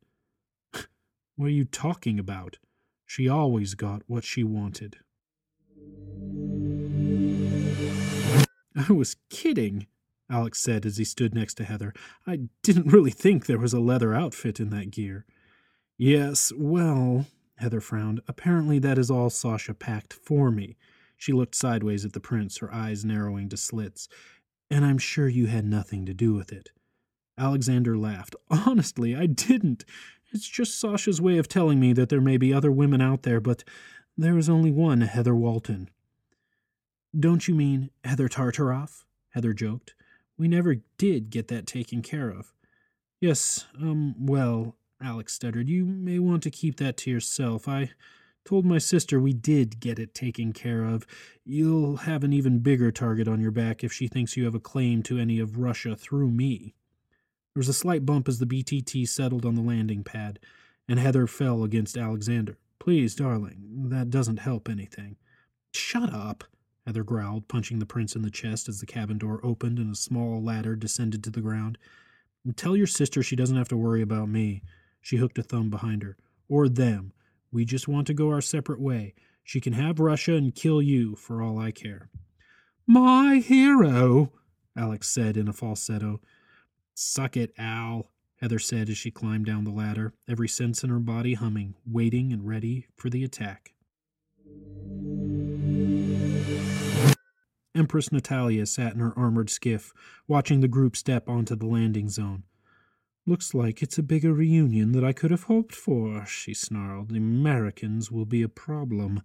what 1.36 1.48
are 1.48 1.50
you 1.50 1.66
talking 1.66 2.18
about? 2.20 2.58
She 3.06 3.28
always 3.28 3.76
got 3.76 4.04
what 4.08 4.24
she 4.24 4.44
wanted. 4.44 4.98
I 8.76 8.92
was 8.92 9.18
kidding, 9.30 9.88
Alex 10.30 10.60
said 10.62 10.86
as 10.86 10.98
he 10.98 11.04
stood 11.04 11.36
next 11.36 11.56
to 11.56 11.64
Heather. 11.64 11.94
I 12.26 12.40
didn't 12.64 12.92
really 12.92 13.12
think 13.12 13.46
there 13.46 13.60
was 13.60 13.74
a 13.74 13.80
leather 13.80 14.14
outfit 14.14 14.60
in 14.60 14.70
that 14.72 14.92
gear. 14.92 15.26
Yes, 15.98 16.52
well, 16.58 17.26
Heather 17.58 17.82
frowned. 17.82 18.22
Apparently 18.28 18.80
that 18.80 18.98
is 18.98 19.12
all 19.12 19.30
Sasha 19.30 19.74
packed 19.74 20.14
for 20.14 20.52
me. 20.52 20.76
She 21.18 21.32
looked 21.32 21.56
sideways 21.56 22.04
at 22.04 22.14
the 22.14 22.20
prince, 22.20 22.58
her 22.58 22.74
eyes 22.74 23.06
narrowing 23.06 23.50
to 23.50 23.58
slits. 23.58 24.10
And 24.70 24.84
I'm 24.84 24.98
sure 24.98 25.30
you 25.30 25.48
had 25.48 25.66
nothing 25.66 26.06
to 26.06 26.14
do 26.14 26.34
with 26.34 26.52
it. 26.52 26.72
Alexander 27.38 27.98
laughed. 27.98 28.36
Honestly, 28.50 29.16
I 29.16 29.26
didn't. 29.26 29.86
It's 30.34 30.48
just 30.48 30.80
Sasha's 30.80 31.22
way 31.22 31.38
of 31.38 31.48
telling 31.48 31.80
me 31.80 31.94
that 31.94 32.10
there 32.10 32.22
may 32.22 32.38
be 32.38 32.54
other 32.54 32.72
women 32.72 33.02
out 33.02 33.24
there, 33.24 33.40
but 33.40 33.64
there 34.18 34.38
is 34.38 34.50
only 34.50 34.72
one 34.72 35.02
Heather 35.02 35.36
Walton. 35.36 35.90
Don't 37.18 37.48
you 37.48 37.56
mean 37.56 37.90
Heather 38.04 38.28
Tartaroff? 38.28 39.06
Heather 39.30 39.54
joked. 39.54 39.94
We 40.38 40.48
never 40.48 40.78
did 40.98 41.30
get 41.30 41.48
that 41.48 41.66
taken 41.66 42.02
care 42.02 42.30
of. 42.30 42.54
Yes, 43.22 43.66
um, 43.82 44.16
well, 44.20 44.76
Alex 45.02 45.34
stuttered, 45.34 45.70
you 45.70 45.86
may 45.86 46.20
want 46.20 46.44
to 46.44 46.52
keep 46.52 46.78
that 46.78 46.98
to 46.98 47.12
yourself. 47.12 47.68
I 47.68 47.92
told 48.44 48.66
my 48.66 48.78
sister 48.78 49.20
we 49.20 49.34
did 49.34 49.80
get 49.80 50.00
it 50.00 50.14
taken 50.14 50.54
care 50.54 50.84
of. 50.84 51.06
You'll 51.44 51.98
have 51.98 52.24
an 52.24 52.34
even 52.34 52.60
bigger 52.60 52.92
target 52.92 53.28
on 53.28 53.42
your 53.42 53.52
back 53.52 53.84
if 53.84 53.92
she 53.92 54.08
thinks 54.08 54.38
you 54.38 54.46
have 54.46 54.56
a 54.56 54.60
claim 54.60 55.04
to 55.04 55.18
any 55.18 55.40
of 55.40 55.58
Russia 55.58 55.96
through 55.96 56.30
me. 56.30 56.76
There 57.54 57.60
was 57.62 57.70
a 57.70 57.74
slight 57.74 58.06
bump 58.06 58.28
as 58.28 58.40
the 58.40 58.46
BTT 58.46 59.08
settled 59.08 59.46
on 59.46 59.56
the 59.56 59.62
landing 59.62 60.04
pad, 60.04 60.40
and 60.88 61.00
Heather 61.00 61.26
fell 61.26 61.64
against 61.64 61.98
Alexander. 61.98 62.58
Please, 62.80 63.16
darling, 63.16 63.90
that 63.90 64.10
doesn't 64.10 64.38
help 64.38 64.70
anything. 64.70 65.16
Shut 65.74 66.14
up, 66.14 66.44
Heather 66.86 67.04
growled, 67.04 67.48
punching 67.48 67.80
the 67.80 67.86
prince 67.86 68.16
in 68.16 68.22
the 68.22 68.30
chest 68.30 68.70
as 68.70 68.80
the 68.80 68.86
cabin 68.86 69.18
door 69.18 69.40
opened 69.44 69.80
and 69.80 69.92
a 69.92 69.96
small 69.96 70.42
ladder 70.44 70.76
descended 70.76 71.24
to 71.24 71.32
the 71.32 71.42
ground. 71.42 71.78
Tell 72.56 72.78
your 72.78 72.88
sister 72.88 73.24
she 73.24 73.36
doesn't 73.36 73.58
have 73.58 73.70
to 73.70 73.78
worry 73.78 74.04
about 74.04 74.30
me. 74.30 74.62
She 75.02 75.18
hooked 75.18 75.40
a 75.40 75.44
thumb 75.44 75.70
behind 75.70 76.04
her. 76.04 76.16
Or 76.48 76.70
them. 76.70 77.12
We 77.52 77.66
just 77.66 77.88
want 77.88 78.06
to 78.08 78.14
go 78.14 78.30
our 78.30 78.42
separate 78.42 78.80
way. 78.80 79.16
She 79.44 79.60
can 79.60 79.74
have 79.74 80.00
Russia 80.00 80.36
and 80.36 80.54
kill 80.54 80.82
you 80.82 81.16
for 81.16 81.42
all 81.42 81.58
I 81.58 81.72
care. 81.72 82.10
My 82.86 83.38
hero, 83.38 84.32
Alex 84.78 85.10
said 85.10 85.38
in 85.38 85.48
a 85.48 85.54
falsetto. 85.54 86.22
Suck 86.94 87.36
it, 87.36 87.52
Al, 87.58 88.12
Heather 88.42 88.60
said 88.60 88.90
as 88.90 88.98
she 88.98 89.10
climbed 89.10 89.46
down 89.48 89.64
the 89.64 89.72
ladder, 89.72 90.14
every 90.28 90.48
sense 90.48 90.84
in 90.84 90.90
her 90.92 91.00
body 91.00 91.34
humming, 91.34 91.76
waiting 91.86 92.32
and 92.32 92.48
ready 92.48 92.86
for 92.96 93.10
the 93.10 93.24
attack. 93.24 93.74
Empress 97.76 98.12
Natalia 98.12 98.66
sat 98.66 98.94
in 98.94 99.00
her 99.00 99.18
armored 99.18 99.50
skiff, 99.50 99.94
watching 100.28 100.62
the 100.62 100.68
group 100.68 100.96
step 100.96 101.28
onto 101.28 101.56
the 101.56 101.68
landing 101.68 102.10
zone. 102.10 102.44
Looks 103.28 103.54
like 103.54 103.82
it's 103.82 103.98
a 103.98 104.04
bigger 104.04 104.34
reunion 104.34 104.92
than 104.92 105.04
I 105.04 105.12
could 105.12 105.32
have 105.32 105.44
hoped 105.44 105.76
for, 105.76 106.26
she 106.26 106.54
snarled. 106.54 107.10
The 107.10 107.18
Americans 107.18 108.12
will 108.12 108.26
be 108.26 108.42
a 108.42 108.48
problem. 108.50 109.22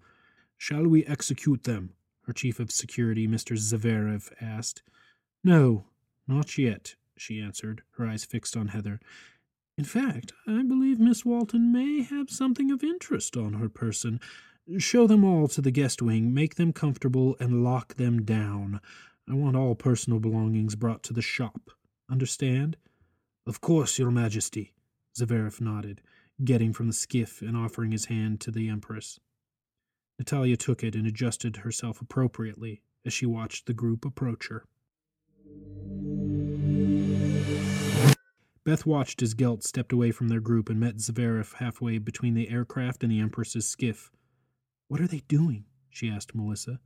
Shall 0.57 0.87
we 0.87 1.05
execute 1.07 1.65
them? 1.65 1.95
Her 2.23 2.33
chief 2.33 2.59
of 2.59 2.71
security, 2.71 3.29
Mr. 3.29 3.57
Zverev, 3.57 4.33
asked. 4.41 4.83
No, 5.45 5.85
not 6.27 6.59
yet, 6.59 6.97
she 7.17 7.41
answered, 7.41 7.83
her 7.93 8.07
eyes 8.07 8.25
fixed 8.25 8.57
on 8.57 8.69
Heather. 8.69 9.01
In 9.77 9.85
fact, 9.85 10.33
I 10.47 10.63
believe 10.63 10.99
Miss 10.99 11.25
Walton 11.25 11.73
may 11.73 12.03
have 12.03 12.31
something 12.31 12.71
of 12.71 12.85
interest 12.85 13.37
on 13.37 13.55
her 13.55 13.69
person. 13.69 14.21
Show 14.79 15.07
them 15.07 15.25
all 15.25 15.49
to 15.49 15.61
the 15.61 15.71
guest 15.71 16.01
wing, 16.01 16.33
make 16.33 16.55
them 16.55 16.73
comfortable, 16.73 17.37
and 17.41 17.65
lock 17.65 17.95
them 17.95 18.23
down. 18.23 18.81
I 19.29 19.35
want 19.35 19.57
all 19.57 19.75
personal 19.75 20.21
belongings 20.21 20.77
brought 20.77 21.03
to 21.05 21.13
the 21.13 21.23
shop. 21.23 21.71
Understand? 22.11 22.77
Of 23.47 23.61
course, 23.61 23.99
Your 23.99 24.11
Majesty, 24.11 24.75
Zverev 25.19 25.61
nodded, 25.61 26.03
getting 26.45 26.73
from 26.73 26.87
the 26.87 26.93
skiff 26.93 27.43
and 27.43 27.57
offering 27.57 27.91
his 27.91 28.05
hand 28.07 28.41
to 28.43 28.51
the 28.51 28.69
Empress. 28.69 29.19
Natalia 30.19 30.57
took 30.57 30.85
it 30.85 30.95
and 30.95 31.07
adjusted 31.07 31.59
herself 31.59 32.01
appropriately 32.01 32.83
as 33.05 33.13
she 33.13 33.27
watched 33.27 33.67
the 33.67 33.75
group 33.75 34.05
approach 34.05 34.49
her. 34.49 34.65
Beth 38.65 38.87
watched 38.87 39.23
as 39.23 39.35
Gelt 39.35 39.65
stepped 39.65 39.93
away 39.93 40.13
from 40.13 40.29
their 40.29 40.41
group 40.41 40.69
and 40.69 40.79
met 40.79 40.99
Zverev 40.99 41.55
halfway 41.55 41.99
between 41.99 42.35
the 42.35 42.51
aircraft 42.51 43.03
and 43.03 43.11
the 43.11 43.19
Empress's 43.19 43.67
skiff. 43.67 44.13
What 44.91 45.01
are 45.01 45.07
they 45.07 45.23
doing? 45.29 45.67
she 45.89 46.11
asked 46.11 46.35
Melissa. 46.35 46.81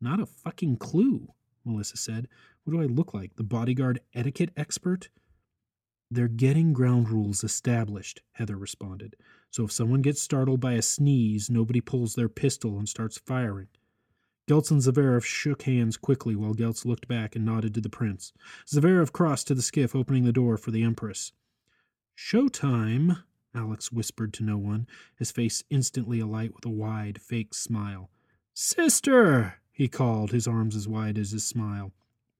Not 0.00 0.18
a 0.18 0.26
fucking 0.26 0.78
clue, 0.78 1.28
Melissa 1.64 1.96
said. 1.96 2.26
What 2.64 2.72
do 2.72 2.82
I 2.82 2.86
look 2.86 3.14
like? 3.14 3.36
The 3.36 3.44
bodyguard 3.44 4.00
etiquette 4.12 4.50
expert? 4.56 5.08
They're 6.10 6.26
getting 6.26 6.72
ground 6.72 7.10
rules 7.10 7.44
established, 7.44 8.22
Heather 8.32 8.56
responded. 8.56 9.14
So 9.52 9.66
if 9.66 9.70
someone 9.70 10.02
gets 10.02 10.20
startled 10.20 10.58
by 10.58 10.72
a 10.72 10.82
sneeze, 10.82 11.48
nobody 11.48 11.80
pulls 11.80 12.16
their 12.16 12.28
pistol 12.28 12.76
and 12.76 12.88
starts 12.88 13.18
firing. 13.18 13.68
Geltz 14.48 14.72
and 14.72 14.80
Zverev 14.80 15.22
shook 15.22 15.62
hands 15.62 15.96
quickly 15.96 16.34
while 16.34 16.54
Geltz 16.54 16.84
looked 16.84 17.06
back 17.06 17.36
and 17.36 17.44
nodded 17.44 17.72
to 17.74 17.80
the 17.80 17.88
prince. 17.88 18.32
Zverev 18.66 19.12
crossed 19.12 19.46
to 19.46 19.54
the 19.54 19.62
skiff, 19.62 19.94
opening 19.94 20.24
the 20.24 20.32
door 20.32 20.56
for 20.56 20.72
the 20.72 20.82
Empress. 20.82 21.30
Showtime, 22.18 23.22
Alex 23.54 23.92
whispered 23.92 24.32
to 24.34 24.42
no 24.42 24.58
one, 24.58 24.86
his 25.16 25.30
face 25.30 25.62
instantly 25.70 26.20
alight 26.20 26.54
with 26.54 26.64
a 26.66 26.70
wide, 26.70 27.20
fake 27.20 27.54
smile. 27.54 28.10
Sister! 28.52 29.60
he 29.72 29.88
called, 29.88 30.30
his 30.30 30.46
arms 30.46 30.76
as 30.76 30.88
wide 30.88 31.18
as 31.18 31.32
his 31.32 31.46
smile. 31.46 31.92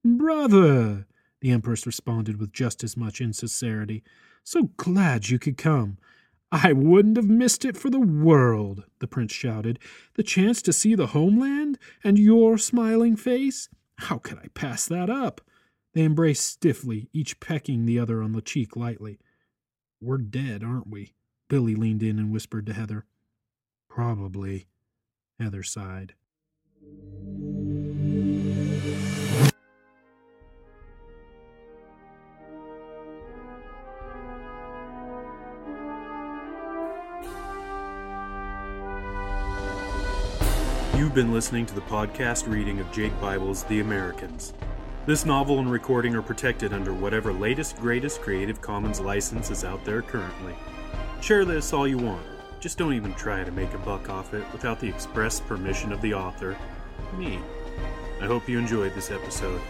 Brother! 0.05 1.07
the 1.41 1.51
Empress 1.51 1.87
responded 1.87 2.41
with 2.41 2.53
just 2.53 2.83
as 2.83 2.97
much 2.97 3.21
insincerity. 3.21 4.03
So 4.43 4.71
glad 4.77 5.29
you 5.29 5.39
could 5.39 5.57
come. 5.57 5.99
I 6.51 6.73
wouldn't 6.73 7.17
have 7.17 7.29
missed 7.29 7.65
it 7.65 7.77
for 7.77 7.91
the 7.91 8.01
world, 8.01 8.85
the 9.01 9.09
prince 9.09 9.33
shouted. 9.33 9.79
The 10.15 10.23
chance 10.23 10.63
to 10.63 10.73
see 10.73 10.95
the 10.95 11.09
homeland 11.09 11.79
and 12.03 12.19
your 12.19 12.59
smiling 12.59 13.17
face? 13.17 13.69
How 13.97 14.19
could 14.19 14.39
I 14.39 14.49
pass 14.55 14.87
that 14.87 15.11
up? 15.11 15.41
They 15.95 16.03
embraced 16.03 16.47
stiffly, 16.47 17.09
each 17.13 17.41
pecking 17.41 17.87
the 17.87 17.99
other 17.99 18.23
on 18.23 18.33
the 18.33 18.43
cheek 18.43 18.77
lightly. 18.77 19.19
We're 20.01 20.19
dead, 20.19 20.63
aren't 20.63 20.89
we? 20.89 21.15
Billy 21.49 21.75
leaned 21.75 22.03
in 22.03 22.19
and 22.19 22.33
whispered 22.33 22.67
to 22.67 22.73
Heather. 22.75 23.07
Probably. 23.89 24.67
Heather 25.39 25.63
sighed. 25.63 26.15
You've 40.97 41.15
been 41.15 41.33
listening 41.33 41.67
to 41.67 41.75
the 41.75 41.81
podcast 41.83 42.49
reading 42.49 42.81
of 42.81 42.91
Jake 42.93 43.19
Bible's 43.21 43.65
The 43.65 43.81
Americans. 43.81 44.53
This 45.07 45.27
novel 45.27 45.59
and 45.59 45.71
recording 45.71 46.15
are 46.15 46.23
protected 46.23 46.73
under 46.73 46.95
whatever 46.95 47.31
latest, 47.31 47.77
greatest 47.77 48.23
Creative 48.23 48.59
Commons 48.63 49.01
license 49.01 49.51
is 49.51 49.63
out 49.63 49.85
there 49.85 50.01
currently. 50.01 50.55
Share 51.21 51.45
this 51.45 51.75
all 51.75 51.87
you 51.87 51.99
want, 51.99 52.25
just 52.59 52.79
don't 52.79 52.95
even 52.95 53.13
try 53.13 53.45
to 53.45 53.53
make 53.53 53.75
a 53.75 53.79
buck 53.79 54.09
off 54.09 54.33
it 54.33 54.51
without 54.51 54.81
the 54.81 54.89
express 54.89 55.41
permission 55.41 55.93
of 55.93 56.01
the 56.01 56.15
author, 56.15 56.57
me. 57.19 57.39
I 58.23 58.25
hope 58.25 58.49
you 58.49 58.59
enjoyed 58.59 58.95
this 58.95 59.11
episode. 59.11 59.61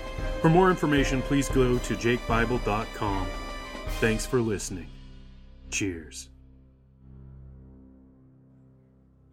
For 0.41 0.49
more 0.49 0.71
information, 0.71 1.21
please 1.23 1.49
go 1.49 1.79
to 1.79 1.95
jakebible.com. 1.97 3.27
Thanks 3.99 4.25
for 4.25 4.41
listening. 4.41 4.87
Cheers. 5.71 6.29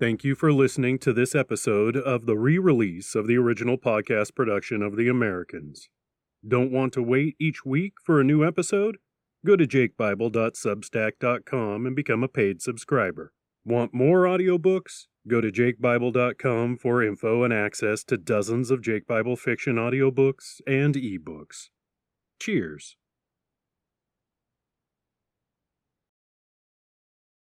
Thank 0.02 0.24
you 0.24 0.34
for 0.34 0.52
listening 0.52 0.98
to 0.98 1.14
this 1.14 1.36
episode 1.36 1.96
of 1.96 2.26
the 2.26 2.36
re 2.36 2.58
release 2.58 3.14
of 3.14 3.28
the 3.28 3.38
original 3.38 3.78
podcast 3.78 4.34
production 4.34 4.82
of 4.82 4.96
The 4.96 5.08
Americans. 5.08 5.90
Don't 6.46 6.72
want 6.72 6.92
to 6.94 7.04
wait 7.04 7.36
each 7.40 7.64
week 7.64 7.94
for 8.04 8.20
a 8.20 8.24
new 8.24 8.44
episode? 8.44 8.98
Go 9.46 9.56
to 9.56 9.68
jakebible.substack.com 9.68 11.86
and 11.86 11.96
become 11.96 12.24
a 12.24 12.28
paid 12.28 12.64
subscriber. 12.64 13.32
Want 13.64 13.94
more 13.94 14.24
audiobooks? 14.24 15.06
Go 15.28 15.40
to 15.40 15.52
jakebible.com 15.52 16.78
for 16.78 17.04
info 17.04 17.44
and 17.44 17.54
access 17.54 18.04
to 18.06 18.18
dozens 18.18 18.72
of 18.72 18.82
Jake 18.82 19.06
Bible 19.06 19.36
fiction 19.36 19.76
audiobooks 19.76 20.62
and 20.66 20.96
ebooks. 20.96 21.70
Cheers. 22.40 22.98